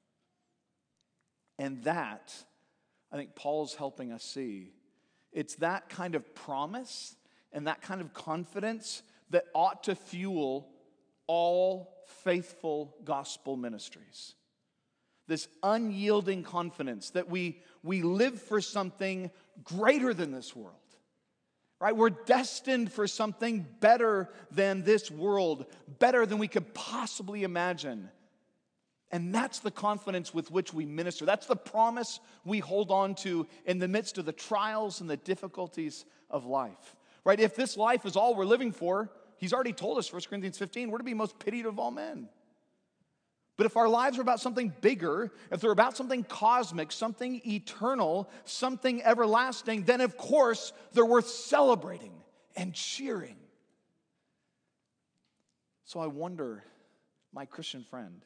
[1.58, 2.34] And that,
[3.12, 4.72] I think Paul's helping us see.
[5.32, 7.16] It's that kind of promise
[7.52, 10.70] and that kind of confidence that ought to fuel
[11.28, 14.36] all faithful gospel ministries.
[15.28, 19.32] This unyielding confidence that we, we live for something
[19.64, 20.76] greater than this world
[21.80, 21.96] right?
[21.96, 25.66] We're destined for something better than this world,
[26.00, 28.10] better than we could possibly imagine.
[29.12, 31.26] And that's the confidence with which we minister.
[31.26, 35.18] That's the promise we hold on to in the midst of the trials and the
[35.18, 37.40] difficulties of life, right?
[37.40, 40.92] If this life is all we're living for, he's already told us, 1 Corinthians 15,
[40.92, 42.30] we're to be most pitied of all men.
[43.58, 48.30] But if our lives are about something bigger, if they're about something cosmic, something eternal,
[48.44, 52.12] something everlasting, then of course they're worth celebrating
[52.56, 53.38] and cheering.
[55.86, 56.64] So I wonder,
[57.34, 58.22] my Christian friend,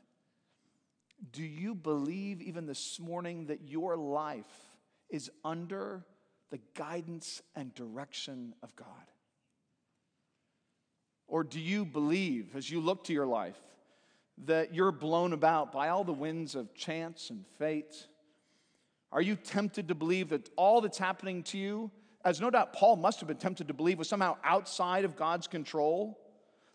[1.31, 4.45] do you believe even this morning that your life
[5.09, 6.05] is under
[6.49, 8.87] the guidance and direction of God?
[11.29, 13.59] Or do you believe, as you look to your life,
[14.45, 18.07] that you're blown about by all the winds of chance and fate?
[19.11, 21.91] Are you tempted to believe that all that's happening to you,
[22.25, 25.47] as no doubt Paul must have been tempted to believe, was somehow outside of God's
[25.47, 26.19] control?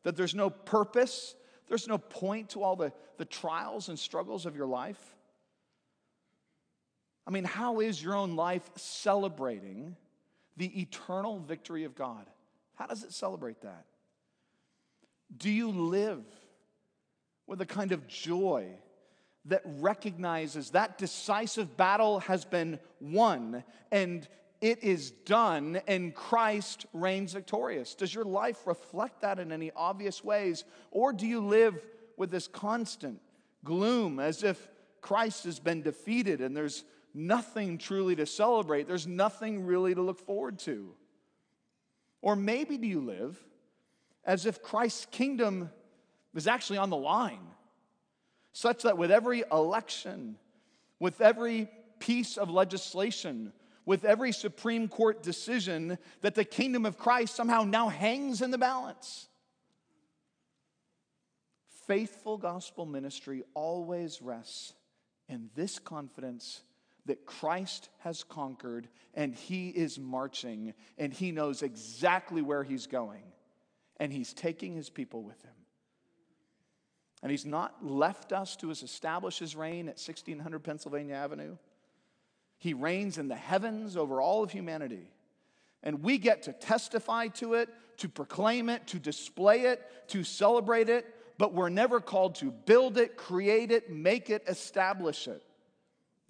[0.04, 1.34] That there's no purpose,
[1.68, 5.16] there's no point to all the, the trials and struggles of your life?
[7.26, 9.96] I mean, how is your own life celebrating
[10.56, 12.26] the eternal victory of God?
[12.74, 13.86] How does it celebrate that?
[15.36, 16.24] Do you live
[17.46, 18.68] with a kind of joy
[19.46, 24.26] that recognizes that decisive battle has been won and
[24.60, 27.94] it is done and Christ reigns victorious.
[27.94, 30.64] Does your life reflect that in any obvious ways?
[30.90, 31.84] Or do you live
[32.16, 33.20] with this constant
[33.62, 34.70] gloom as if
[35.02, 38.88] Christ has been defeated and there's nothing truly to celebrate?
[38.88, 40.94] There's nothing really to look forward to.
[42.22, 43.38] Or maybe do you live
[44.26, 45.70] as if Christ's kingdom
[46.34, 47.46] is actually on the line,
[48.52, 50.36] such that with every election,
[50.98, 53.52] with every piece of legislation,
[53.86, 58.58] with every Supreme Court decision, that the kingdom of Christ somehow now hangs in the
[58.58, 59.28] balance.
[61.86, 64.72] Faithful gospel ministry always rests
[65.28, 66.62] in this confidence
[67.06, 73.22] that Christ has conquered and he is marching and he knows exactly where he's going
[73.98, 75.52] and he's taking his people with him.
[77.22, 81.56] And he's not left us to establish his reign at 1600 Pennsylvania Avenue.
[82.58, 85.10] He reigns in the heavens over all of humanity.
[85.82, 90.88] And we get to testify to it, to proclaim it, to display it, to celebrate
[90.88, 91.06] it,
[91.38, 95.42] but we're never called to build it, create it, make it, establish it.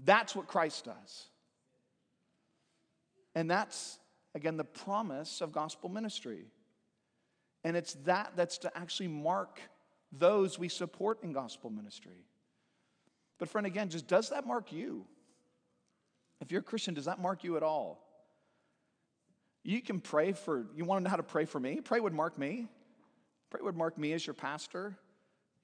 [0.04, 1.26] That's what Christ does.
[3.34, 3.98] And that's,
[4.34, 6.46] again, the promise of gospel ministry.
[7.64, 9.60] And it's that that's to actually mark
[10.12, 12.26] those we support in gospel ministry.
[13.38, 15.06] But, friend, again, just does that mark you?
[16.40, 18.00] If you're a Christian, does that mark you at all?
[19.62, 21.80] You can pray for, you want to know how to pray for me?
[21.80, 22.68] Pray would mark me.
[23.50, 24.96] Pray would mark me as your pastor.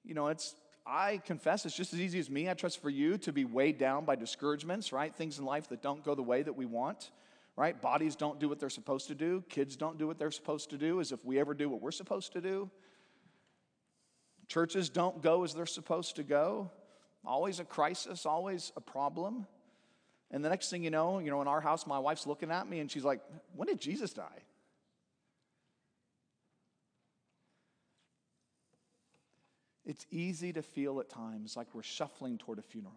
[0.03, 2.49] You know, it's, I confess, it's just as easy as me.
[2.49, 5.15] I trust for you to be weighed down by discouragements, right?
[5.15, 7.11] Things in life that don't go the way that we want,
[7.55, 7.79] right?
[7.81, 9.43] Bodies don't do what they're supposed to do.
[9.49, 11.91] Kids don't do what they're supposed to do, as if we ever do what we're
[11.91, 12.69] supposed to do.
[14.47, 16.71] Churches don't go as they're supposed to go.
[17.25, 19.45] Always a crisis, always a problem.
[20.31, 22.67] And the next thing you know, you know, in our house, my wife's looking at
[22.67, 23.21] me and she's like,
[23.55, 24.43] When did Jesus die?
[29.85, 32.93] It's easy to feel at times like we're shuffling toward a funeral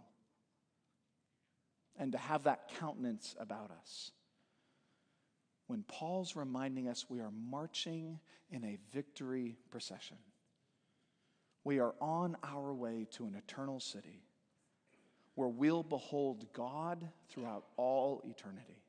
[1.99, 4.13] and to have that countenance about us.
[5.67, 10.19] When Paul's reminding us we are marching in a victory procession,
[11.65, 14.23] we are on our way to an eternal city
[15.35, 18.83] where we'll behold God throughout all eternity.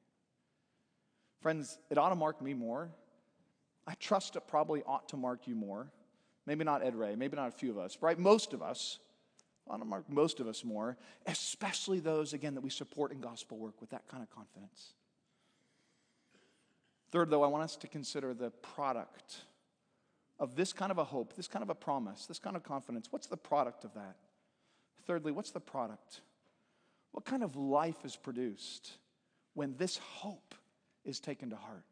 [1.41, 2.91] Friends, it ought to mark me more.
[3.87, 5.91] I trust it probably ought to mark you more.
[6.45, 8.19] Maybe not Ed Ray, maybe not a few of us, right?
[8.19, 8.99] Most of us.
[9.67, 13.57] ought to mark most of us more, especially those, again, that we support in gospel
[13.57, 14.93] work with that kind of confidence.
[17.15, 19.37] Third, though, I want us to consider the product
[20.37, 23.07] of this kind of a hope, this kind of a promise, this kind of confidence.
[23.09, 24.17] What's the product of that?
[25.07, 26.19] Thirdly, what's the product?
[27.13, 28.97] What kind of life is produced
[29.53, 30.55] when this hope
[31.05, 31.85] is taken to heart?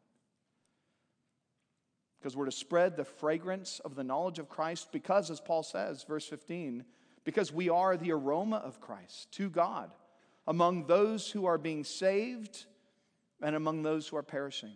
[2.20, 6.04] Because we're to spread the fragrance of the knowledge of Christ, because, as Paul says,
[6.06, 6.84] verse 15,
[7.24, 9.90] because we are the aroma of Christ to God
[10.46, 12.66] among those who are being saved
[13.40, 14.72] and among those who are perishing.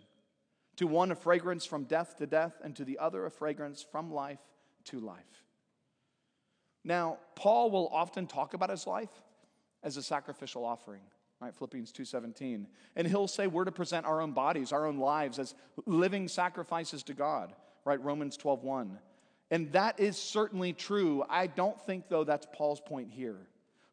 [0.79, 4.12] To one, a fragrance from death to death, and to the other, a fragrance from
[4.12, 4.41] life
[4.87, 5.45] to life.
[6.85, 9.11] Now, Paul will often talk about his life
[9.83, 11.03] as a sacrificial offering
[11.41, 11.55] right?
[11.55, 12.66] Philippians 2.17
[12.97, 15.55] and he'll say we're to present our own bodies our own lives as
[15.87, 17.53] living sacrifices to god
[17.85, 18.03] right?
[18.03, 18.99] Romans 12.1
[19.51, 21.24] and that is certainly true.
[21.29, 23.47] I don't think though that's paul's point here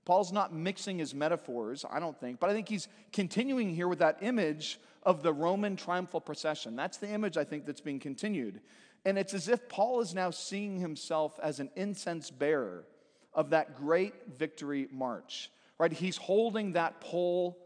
[0.06, 4.00] paul's not mixing his metaphors i don't think but i think he's continuing here with
[4.00, 8.62] that image of the roman triumphal procession that's the image i think that's being continued
[9.06, 12.86] and it's as if paul is now seeing himself as an incense bearer
[13.34, 15.92] of that great victory march right?
[15.92, 17.58] He's holding that pole,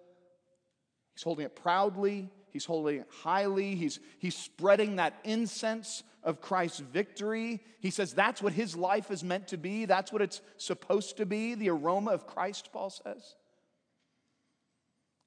[1.13, 7.61] he's holding it proudly, he's holding highly, he's, he's spreading that incense of Christ's victory.
[7.79, 11.25] He says that's what his life is meant to be, that's what it's supposed to
[11.25, 13.35] be, the aroma of Christ, Paul says.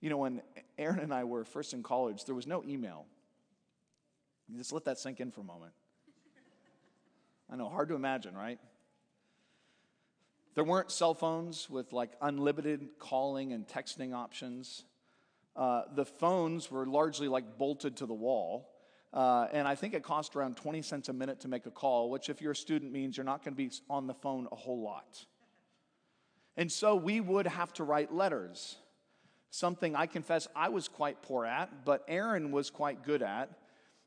[0.01, 0.43] You know, when
[0.79, 3.07] Aaron and I were first in college, there was no email.
[4.57, 5.73] Just let that sink in for a moment.
[7.51, 8.59] I know, hard to imagine, right?
[10.55, 14.85] There weren't cell phones with like unlimited calling and texting options.
[15.55, 18.68] Uh, the phones were largely like bolted to the wall.
[19.12, 22.09] Uh, and I think it cost around 20 cents a minute to make a call,
[22.11, 24.57] which, if you're a student, means you're not going to be on the phone a
[24.57, 25.26] whole lot.
[26.57, 28.76] And so we would have to write letters,
[29.50, 33.50] something I confess I was quite poor at, but Aaron was quite good at.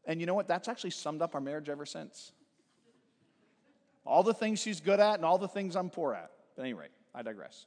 [0.06, 0.48] And you know what?
[0.48, 2.32] That's actually summed up our marriage ever since.
[4.06, 6.32] All the things she's good at and all the things I'm poor at.
[6.56, 7.66] But at any rate, I digress.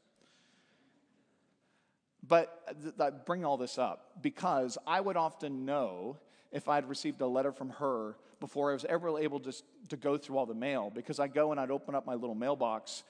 [2.29, 6.19] But uh, I bring all this up because I would often know
[6.53, 9.53] if I'd received a letter from her before I was ever able to,
[9.89, 12.35] to go through all the mail because I'd go and I'd open up my little
[12.35, 13.03] mailbox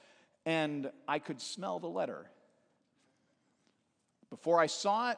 [0.45, 2.25] and I could smell the letter.
[4.29, 5.17] Before I saw it,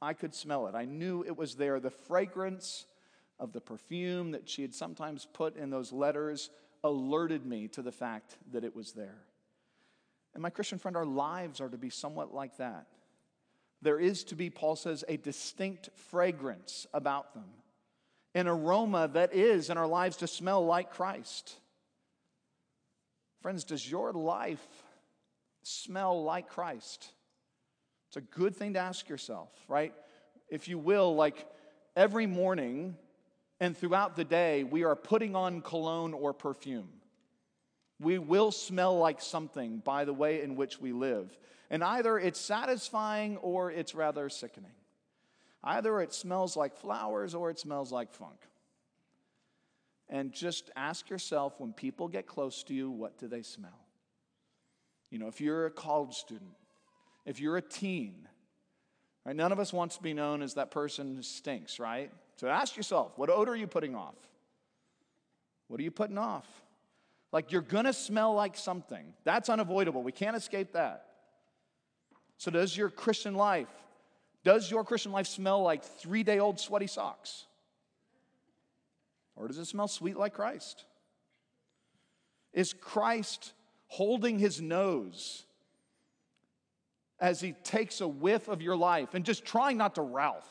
[0.00, 0.74] I could smell it.
[0.74, 1.80] I knew it was there.
[1.80, 2.86] The fragrance
[3.38, 6.50] of the perfume that she had sometimes put in those letters
[6.84, 9.18] alerted me to the fact that it was there.
[10.34, 12.86] And my Christian friend, our lives are to be somewhat like that.
[13.86, 17.44] There is to be, Paul says, a distinct fragrance about them,
[18.34, 21.54] an aroma that is in our lives to smell like Christ.
[23.42, 24.66] Friends, does your life
[25.62, 27.12] smell like Christ?
[28.08, 29.94] It's a good thing to ask yourself, right?
[30.48, 31.46] If you will, like
[31.94, 32.96] every morning
[33.60, 36.88] and throughout the day, we are putting on cologne or perfume.
[38.00, 41.38] We will smell like something by the way in which we live.
[41.70, 44.72] And either it's satisfying or it's rather sickening.
[45.64, 48.38] Either it smells like flowers or it smells like funk.
[50.08, 53.86] And just ask yourself when people get close to you, what do they smell?
[55.10, 56.52] You know, if you're a college student,
[57.24, 58.28] if you're a teen,
[59.24, 62.12] right, none of us wants to be known as that person who stinks, right?
[62.36, 64.14] So ask yourself, what odor are you putting off?
[65.68, 66.46] What are you putting off?
[67.32, 69.12] Like you're gonna smell like something.
[69.24, 70.04] That's unavoidable.
[70.04, 71.06] We can't escape that.
[72.38, 73.68] So, does your Christian life,
[74.44, 77.46] does your Christian life smell like three day old sweaty socks?
[79.34, 80.84] Or does it smell sweet like Christ?
[82.52, 83.52] Is Christ
[83.86, 85.44] holding his nose
[87.20, 90.48] as he takes a whiff of your life and just trying not to Ralph?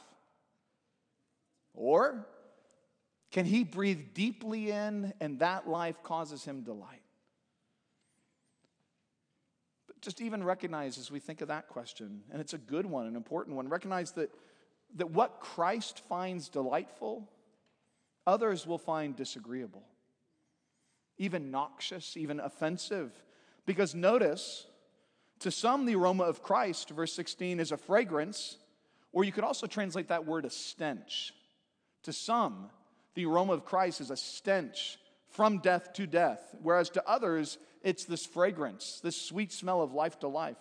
[1.73, 2.25] Or
[3.31, 7.01] can he breathe deeply in and that life causes him delight?
[10.05, 13.15] Just even recognize as we think of that question, and it's a good one, an
[13.15, 14.29] important one, recognize that,
[14.95, 17.27] that what Christ finds delightful,
[18.27, 19.83] others will find disagreeable,
[21.17, 23.11] even noxious, even offensive.
[23.65, 24.67] Because notice,
[25.39, 28.57] to some, the aroma of Christ, verse 16, is a fragrance,
[29.11, 31.33] or you could also translate that word a stench.
[32.03, 32.69] To some,
[33.15, 34.99] the aroma of Christ is a stench
[35.35, 40.19] from death to death, whereas to others, it's this fragrance, this sweet smell of life
[40.19, 40.57] to life.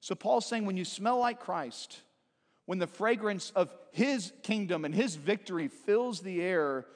[0.00, 2.00] So Paul's saying when you smell like Christ,
[2.66, 6.86] when the fragrance of his kingdom and his victory fills the air,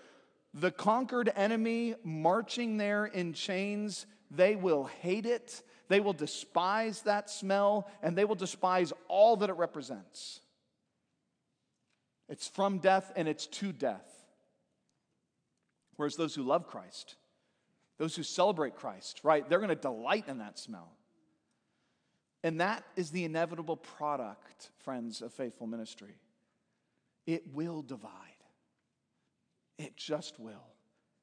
[0.54, 7.28] the conquered enemy marching there in chains, they will hate it, they will despise that
[7.28, 10.40] smell, and they will despise all that it represents.
[12.28, 14.11] It's from death and it's to death.
[16.02, 17.14] Whereas those who love Christ,
[17.96, 20.90] those who celebrate Christ, right, they're going to delight in that smell.
[22.42, 26.16] And that is the inevitable product, friends, of faithful ministry.
[27.24, 28.10] It will divide.
[29.78, 30.66] It just will.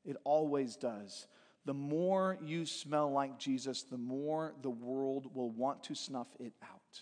[0.05, 1.27] It always does.
[1.65, 6.53] The more you smell like Jesus, the more the world will want to snuff it
[6.63, 7.01] out.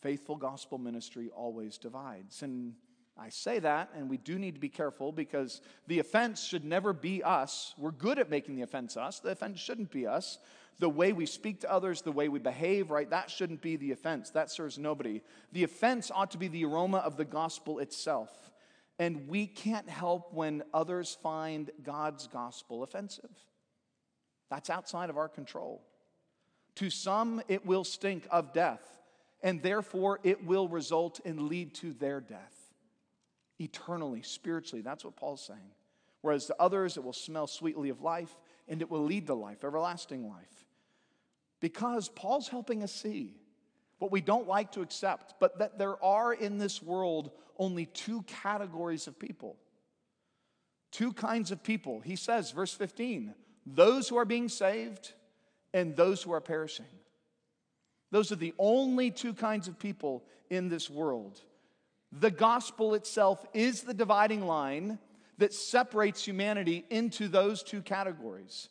[0.00, 2.42] Faithful gospel ministry always divides.
[2.42, 2.74] And
[3.20, 6.94] I say that, and we do need to be careful because the offense should never
[6.94, 7.74] be us.
[7.76, 9.20] We're good at making the offense us.
[9.20, 10.38] The offense shouldn't be us.
[10.78, 13.10] The way we speak to others, the way we behave, right?
[13.10, 14.30] That shouldn't be the offense.
[14.30, 15.20] That serves nobody.
[15.52, 18.30] The offense ought to be the aroma of the gospel itself.
[18.98, 23.30] And we can't help when others find God's gospel offensive.
[24.48, 25.82] That's outside of our control.
[26.76, 28.82] To some, it will stink of death,
[29.42, 32.59] and therefore it will result and lead to their death
[33.60, 34.82] eternally, spiritually.
[34.82, 35.72] That's what Paul's saying.
[36.22, 38.34] Whereas to others, it will smell sweetly of life
[38.68, 40.66] and it will lead to life, everlasting life.
[41.60, 43.34] Because Paul's helping us see
[43.98, 48.22] what we don't like to accept, but that there are in this world only two
[48.22, 49.56] categories of people.
[50.90, 52.00] Two kinds of people.
[52.00, 53.34] He says, verse 15,
[53.66, 55.12] those who are being saved
[55.74, 56.86] and those who are perishing.
[58.10, 61.40] Those are the only two kinds of people in this world.
[62.12, 64.98] The gospel itself is the dividing line
[65.38, 68.68] that separates humanity into those two categories.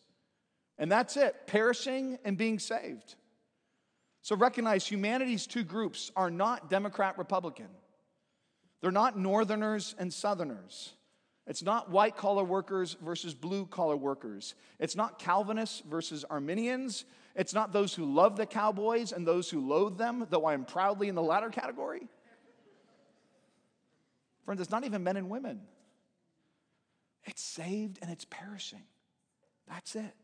[0.77, 3.15] And that's it perishing and being saved.
[4.21, 7.67] So recognize humanity's two groups are not Democrat Republican.
[8.81, 10.93] They're not Northerners and Southerners.
[11.47, 14.53] It's not white collar workers versus blue collar workers.
[14.77, 17.05] It's not Calvinists versus Arminians.
[17.35, 20.65] It's not those who love the Cowboys and those who loathe them, though I am
[20.65, 22.07] proudly in the latter category.
[24.49, 25.61] Friends, it's not even men and women.
[27.25, 28.81] It's saved and it's perishing.
[29.67, 30.15] That's it.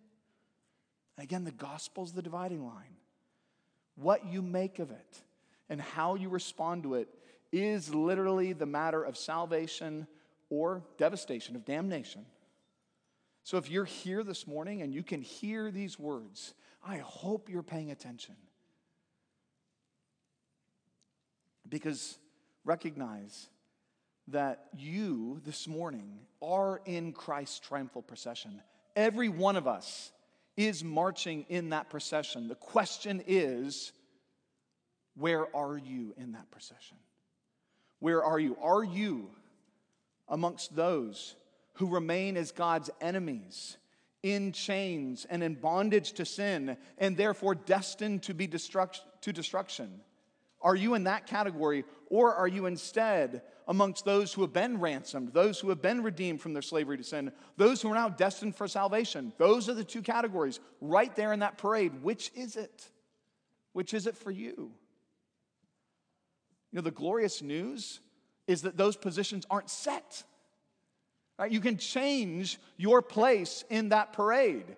[1.15, 2.95] And again, the gospel's the dividing line.
[3.93, 5.19] What you make of it
[5.69, 7.07] and how you respond to it
[7.51, 10.07] is literally the matter of salvation
[10.49, 12.25] or devastation, of damnation.
[13.43, 17.61] So if you're here this morning and you can hear these words, I hope you're
[17.61, 18.33] paying attention.
[21.69, 22.17] Because
[22.63, 23.49] recognize
[24.29, 28.61] that you this morning are in Christ's triumphal procession.
[28.95, 30.11] Every one of us
[30.57, 32.47] is marching in that procession.
[32.47, 33.91] The question is,
[35.15, 36.97] where are you in that procession?
[37.99, 38.57] Where are you?
[38.61, 39.29] Are you
[40.27, 41.35] amongst those
[41.73, 43.77] who remain as God's enemies,
[44.23, 50.01] in chains and in bondage to sin, and therefore destined to be destruct- to destruction?
[50.61, 55.33] Are you in that category, or are you instead amongst those who have been ransomed,
[55.33, 58.55] those who have been redeemed from their slavery to sin, those who are now destined
[58.55, 59.33] for salvation.
[59.37, 62.03] Those are the two categories right there in that parade.
[62.03, 62.89] Which is it?
[63.73, 64.71] Which is it for you?
[66.71, 67.99] You know, the glorious news
[68.47, 70.23] is that those positions aren't set.
[71.39, 71.51] Right?
[71.51, 74.77] You can change your place in that parade.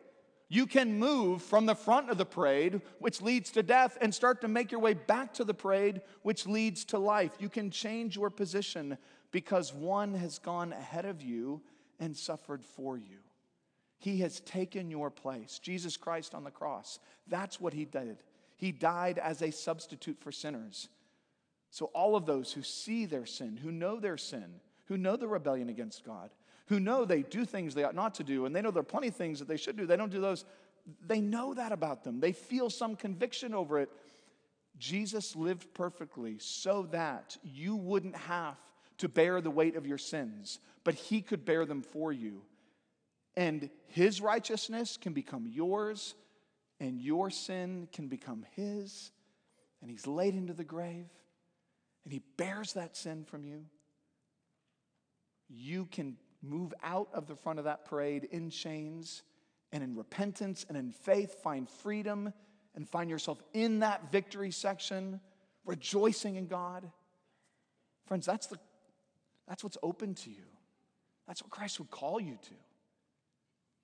[0.50, 4.41] You can move from the front of the parade, which leads to death, and start
[4.41, 7.32] to make your way back to the parade, which leads to life.
[7.39, 8.98] You can change your position
[9.32, 11.62] because one has gone ahead of you
[12.00, 13.18] and suffered for you.
[14.00, 15.60] He has taken your place.
[15.60, 17.00] Jesus Christ on the cross.
[17.28, 18.24] That's what he did.
[18.56, 20.88] He died as a substitute for sinners.
[21.72, 25.28] So, all of those who see their sin, who know their sin, who know the
[25.28, 26.30] rebellion against God,
[26.68, 28.84] who know they do things they ought not to do, and they know there are
[28.84, 29.86] plenty of things that they should do.
[29.86, 30.45] They don't do those.
[31.05, 32.20] They know that about them.
[32.20, 33.89] They feel some conviction over it.
[34.78, 38.57] Jesus lived perfectly so that you wouldn't have
[38.99, 42.41] to bear the weight of your sins, but he could bear them for you.
[43.36, 46.15] And his righteousness can become yours,
[46.80, 49.11] and your sin can become his,
[49.82, 51.05] and he's laid into the grave,
[52.03, 53.65] and he bears that sin from you,
[55.49, 59.23] you can move out of the front of that parade in chains
[59.71, 62.33] and in repentance and in faith find freedom
[62.75, 65.19] and find yourself in that victory section,
[65.65, 66.89] rejoicing in God.
[68.05, 68.57] Friends, that's, the,
[69.47, 70.45] that's what's open to you.
[71.27, 72.53] That's what Christ would call you to.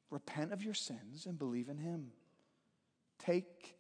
[0.10, 2.12] Repent of your sins and believe in Him.
[3.20, 3.76] Take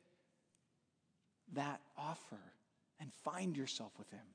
[1.54, 2.40] that offer
[3.00, 4.26] and find yourself with Him.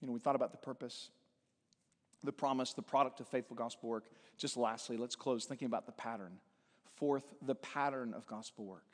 [0.00, 1.10] You know, we thought about the purpose,
[2.24, 4.04] the promise, the product of faithful gospel work.
[4.36, 6.38] Just lastly, let's close thinking about the pattern.
[6.96, 8.84] Fourth, the pattern of gospel work.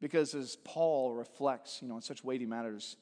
[0.00, 2.96] Because as Paul reflects, you know, on such weighty matters,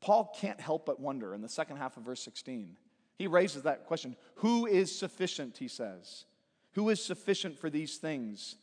[0.00, 2.76] Paul can't help but wonder in the second half of verse 16.
[3.16, 6.24] He raises that question Who is sufficient, he says?
[6.72, 8.56] Who is sufficient for these things?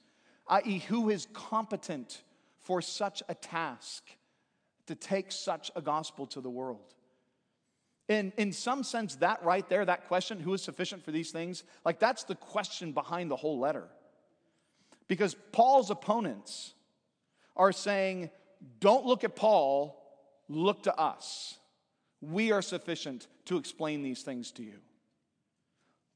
[0.47, 2.24] I.e., who is competent
[2.60, 4.03] for such a task
[4.88, 6.95] to take such a gospel to the world?
[8.08, 11.64] In, in some sense, that right there, that question, who is sufficient for these things,
[11.84, 13.88] like that's the question behind the whole letter.
[15.08, 16.74] Because Paul's opponents
[17.56, 18.30] are saying,
[18.80, 20.01] don't look at Paul,
[20.47, 21.58] look to us.
[22.22, 24.80] We are sufficient to explain these things to you.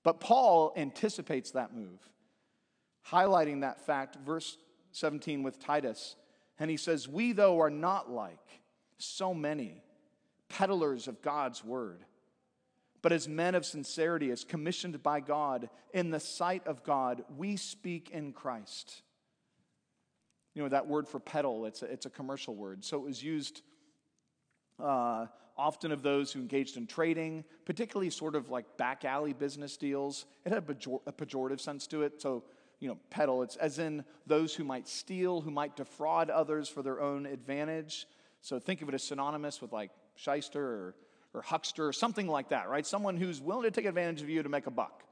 [0.04, 2.00] But Paul anticipates that move,
[3.12, 4.58] highlighting that fact, verse
[4.92, 6.16] 17 with Titus.
[6.58, 8.38] And he says, We, though, are not like
[8.98, 9.84] so many
[10.50, 12.04] peddlers of God's word,
[13.02, 17.56] but as men of sincerity, as commissioned by God in the sight of God, we
[17.56, 19.02] speak in Christ.
[20.54, 22.84] You know, that word for peddle, it's a, it's a commercial word.
[22.84, 23.62] So it was used
[24.80, 25.28] uh,
[25.58, 30.26] often of those who engaged in trading, particularly sort of like back alley business deals.
[30.46, 32.22] It had a, pejor- a pejorative sense to it.
[32.22, 32.44] So,
[32.80, 36.82] you know, peddle, it's as in those who might steal, who might defraud others for
[36.82, 38.08] their own advantage.
[38.42, 40.96] So think of it as synonymous with like shyster or,
[41.34, 42.86] or huckster or something like that, right?
[42.86, 45.04] Someone who's willing to take advantage of you to make a buck.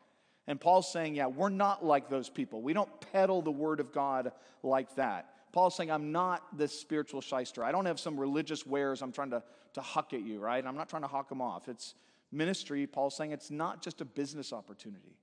[0.48, 2.62] And Paul's saying, yeah, we're not like those people.
[2.62, 4.32] We don't peddle the word of God
[4.64, 5.30] like that.
[5.52, 7.64] Paul's saying, I'm not this spiritual shyster.
[7.64, 9.44] I don't have some religious wares I'm trying to,
[9.74, 10.66] to huck at you, right?
[10.66, 11.68] I'm not trying to hawk them off.
[11.68, 11.96] It's
[12.32, 12.88] ministry.
[12.88, 15.18] Paul's saying it's not just a business opportunity.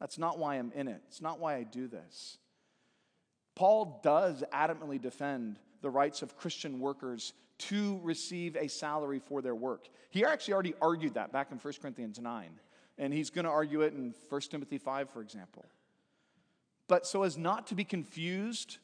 [0.00, 1.00] That's not why I'm in it.
[1.08, 2.38] It's not why I do this.
[3.54, 9.54] Paul does adamantly defend the rights of Christian workers to receive a salary for their
[9.54, 9.88] work.
[10.10, 12.50] He actually already argued that back in 1 Corinthians 9,
[12.98, 15.64] and he's going to argue it in 1 Timothy 5, for example.
[16.88, 18.78] But so as not to be confused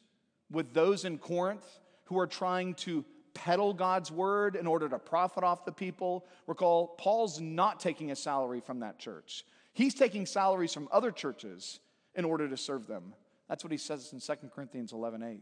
[0.51, 1.65] with those in Corinth
[2.05, 6.89] who are trying to peddle God's word in order to profit off the people, recall
[6.99, 9.45] Paul's not taking a salary from that church.
[9.73, 11.79] He's taking salaries from other churches
[12.15, 13.13] in order to serve them.
[13.49, 15.41] That's what he says in 2 Corinthians 11 8.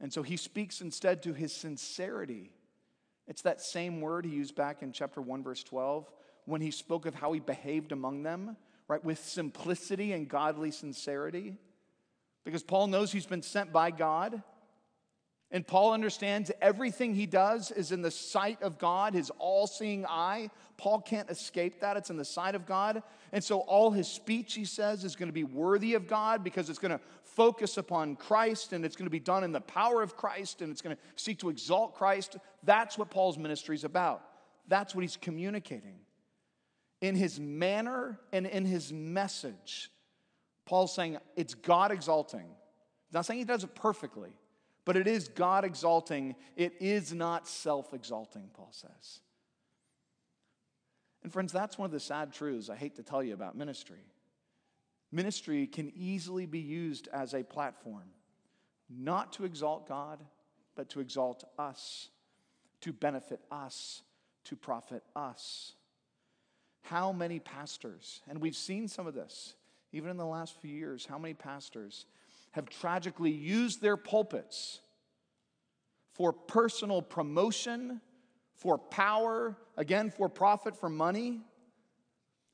[0.00, 2.50] And so he speaks instead to his sincerity.
[3.26, 6.10] It's that same word he used back in chapter 1, verse 12,
[6.44, 8.56] when he spoke of how he behaved among them,
[8.88, 11.56] right, with simplicity and godly sincerity.
[12.44, 14.42] Because Paul knows he's been sent by God.
[15.52, 20.04] And Paul understands everything he does is in the sight of God, his all seeing
[20.04, 20.50] eye.
[20.76, 21.96] Paul can't escape that.
[21.96, 23.02] It's in the sight of God.
[23.32, 26.68] And so all his speech, he says, is going to be worthy of God because
[26.68, 30.02] it's going to focus upon Christ and it's going to be done in the power
[30.02, 32.36] of Christ and it's going to seek to exalt Christ.
[32.64, 34.22] That's what Paul's ministry is about.
[34.66, 36.00] That's what he's communicating.
[37.00, 39.90] In his manner and in his message,
[40.64, 42.40] Paul's saying it's God exalting.
[42.40, 44.30] He's not saying he does it perfectly,
[44.86, 46.34] but it is God exalting.
[46.56, 49.20] It is not self exalting, Paul says.
[51.22, 54.06] And friends, that's one of the sad truths I hate to tell you about ministry.
[55.12, 58.10] Ministry can easily be used as a platform,
[58.88, 60.24] not to exalt God,
[60.76, 62.08] but to exalt us,
[62.80, 64.02] to benefit us,
[64.44, 65.72] to profit us.
[66.82, 69.54] How many pastors, and we've seen some of this
[69.92, 72.06] even in the last few years, how many pastors
[72.56, 74.80] have tragically used their pulpits
[76.12, 78.00] for personal promotion,
[78.56, 81.42] for power, again, for profit, for money?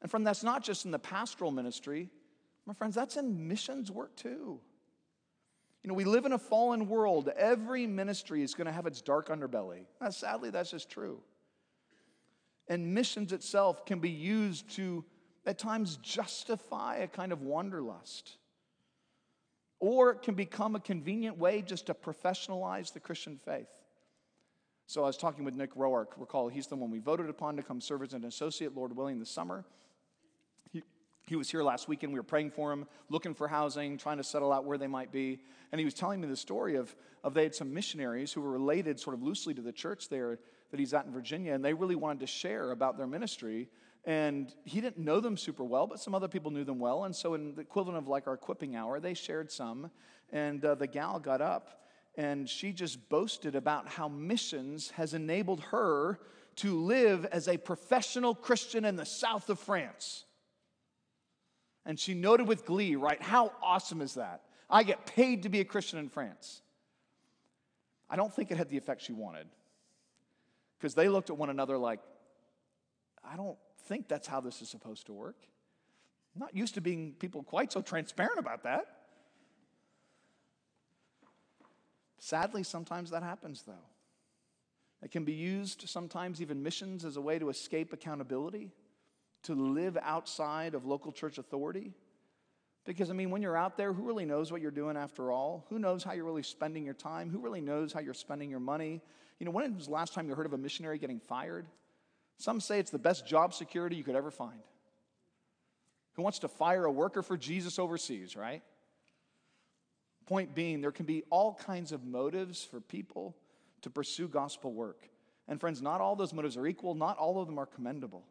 [0.03, 2.11] And from that's not just in the pastoral ministry,
[2.67, 4.61] my friends, that's in missions work too.
[5.83, 7.29] You know, we live in a fallen world.
[7.37, 9.87] Every ministry is going to have its dark underbelly.
[10.01, 11.21] Now, sadly, that's just true.
[12.69, 15.05] And missions itself can be used to,
[15.45, 18.37] at times, justify a kind of wanderlust.
[19.83, 23.67] Or it can become a convenient way just to professionalize the Christian faith.
[24.87, 26.07] So I was talking with Nick Roark.
[26.19, 29.19] Recall, he's the one we voted upon to come serve as an associate, Lord willing,
[29.19, 29.65] this summer.
[31.27, 32.13] He was here last weekend.
[32.13, 35.11] We were praying for him, looking for housing, trying to settle out where they might
[35.11, 35.41] be.
[35.73, 38.53] And he was telling me the story of, of they had some missionaries who were
[38.53, 40.39] related sort of loosely to the church there
[40.71, 43.69] that he's at in Virginia, and they really wanted to share about their ministry.
[44.05, 47.05] And he didn't know them super well, but some other people knew them well.
[47.05, 49.91] And so, in the equivalent of like our equipping hour, they shared some.
[50.33, 51.83] And uh, the gal got up
[52.17, 56.19] and she just boasted about how missions has enabled her
[56.57, 60.25] to live as a professional Christian in the south of France.
[61.87, 63.21] And she noted with glee, right?
[63.21, 64.43] How awesome is that?
[64.69, 66.61] I get paid to be a Christian in France.
[68.11, 69.47] I don't think it had the effect she wanted
[70.79, 72.01] because they looked at one another like,
[73.25, 73.57] I don't
[73.93, 75.37] think that's how this is supposed to work.
[76.35, 78.87] I'm not used to being people quite so transparent about that.
[82.19, 83.87] Sadly, sometimes that happens, though.
[85.03, 88.71] It can be used, sometimes even missions, as a way to escape accountability,
[89.43, 91.93] to live outside of local church authority.
[92.87, 95.67] Because, I mean, when you're out there, who really knows what you're doing after all?
[95.69, 97.29] Who knows how you're really spending your time?
[97.29, 99.03] Who really knows how you're spending your money?
[99.39, 101.67] You know, when was the last time you heard of a missionary getting fired?
[102.39, 104.61] Some say it's the best job security you could ever find.
[106.15, 108.63] Who wants to fire a worker for Jesus overseas, right?
[110.27, 113.37] Point being, there can be all kinds of motives for people
[113.83, 115.09] to pursue gospel work.
[115.49, 118.25] And friends, not all those motives are equal, not all of them are commendable.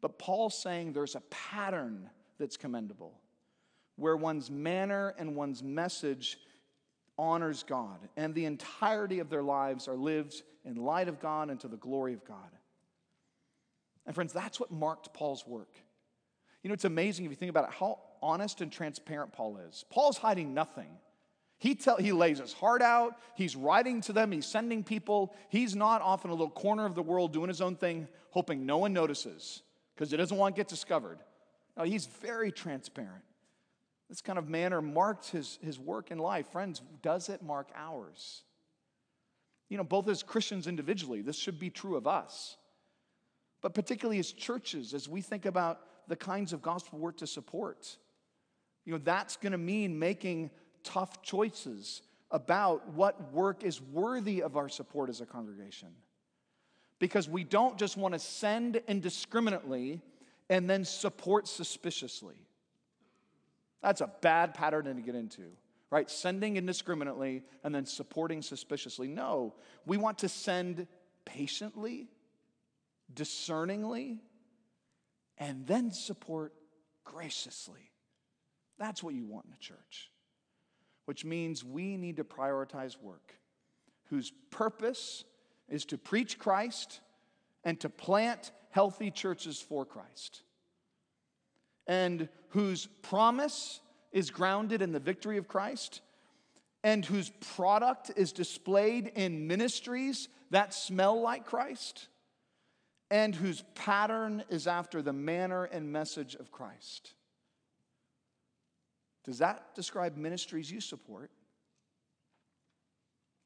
[0.00, 3.12] But Paul's saying there's a pattern that's commendable,
[3.96, 6.38] where one's manner and one's message
[7.16, 11.60] honors God, and the entirety of their lives are lived in light of God and
[11.60, 12.50] to the glory of God.
[14.06, 15.74] And friends, that's what marked Paul's work.
[16.62, 19.84] You know, it's amazing if you think about it, how honest and transparent Paul is.
[19.90, 20.90] Paul's hiding nothing.
[21.58, 23.16] He, tell, he lays his heart out.
[23.36, 24.32] He's writing to them.
[24.32, 25.34] He's sending people.
[25.48, 28.66] He's not off in a little corner of the world doing his own thing, hoping
[28.66, 29.62] no one notices
[29.94, 31.18] because he doesn't want to get discovered.
[31.76, 33.22] No, he's very transparent.
[34.08, 36.48] This kind of manner marked his, his work in life.
[36.48, 38.42] Friends, does it mark ours?
[39.68, 42.56] You know, both as Christians individually, this should be true of us,
[43.62, 47.96] but particularly as churches, as we think about the kinds of gospel work to support.
[48.84, 50.50] You know, that's going to mean making
[50.82, 55.88] tough choices about what work is worthy of our support as a congregation.
[56.98, 60.02] Because we don't just want to send indiscriminately
[60.48, 62.36] and then support suspiciously.
[63.80, 65.42] That's a bad pattern to get into,
[65.90, 66.10] right?
[66.10, 69.08] Sending indiscriminately and then supporting suspiciously.
[69.08, 69.54] No,
[69.86, 70.86] we want to send
[71.24, 72.08] patiently,
[73.14, 74.20] discerningly,
[75.38, 76.52] and then support
[77.04, 77.90] graciously.
[78.78, 80.10] That's what you want in a church,
[81.06, 83.34] which means we need to prioritize work
[84.12, 85.24] whose purpose
[85.70, 87.00] is to preach Christ
[87.64, 90.42] and to plant healthy churches for Christ,
[91.86, 93.80] and whose promise
[94.12, 96.02] is grounded in the victory of Christ,
[96.84, 102.08] and whose product is displayed in ministries that smell like Christ,
[103.12, 107.12] and whose pattern is after the manner and message of Christ.
[109.22, 111.30] Does that describe ministries you support?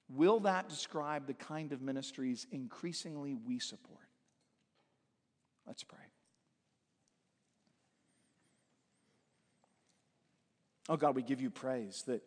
[0.09, 4.07] Will that describe the kind of ministries increasingly we support?
[5.67, 5.99] Let's pray.
[10.89, 12.23] Oh God, we give you praise that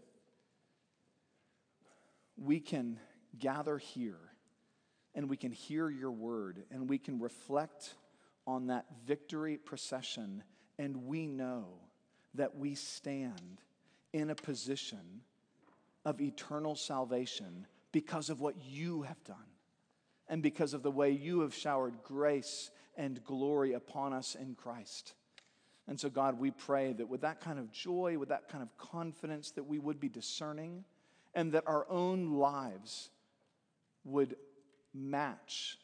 [2.36, 3.00] we can
[3.40, 4.29] gather here
[5.16, 7.96] and we can hear your word and we can reflect
[8.46, 10.44] on that victory procession
[10.78, 11.66] and we know
[12.36, 13.62] that we stand
[14.14, 15.22] in a position
[16.06, 19.38] of eternal salvation because of what you have done
[20.28, 25.14] and because of the way you have showered grace and glory upon us in Christ.
[25.88, 28.78] And so, God, we pray that with that kind of joy, with that kind of
[28.78, 30.84] confidence, that we would be discerning
[31.34, 33.10] and that our own lives
[34.04, 34.36] would
[34.94, 35.78] match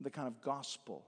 [0.00, 1.04] the kind of gospel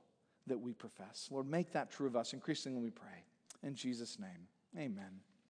[0.47, 1.29] that we profess.
[1.31, 2.33] Lord, make that true of us.
[2.33, 3.25] Increasingly, we pray.
[3.63, 5.21] In Jesus' name, amen.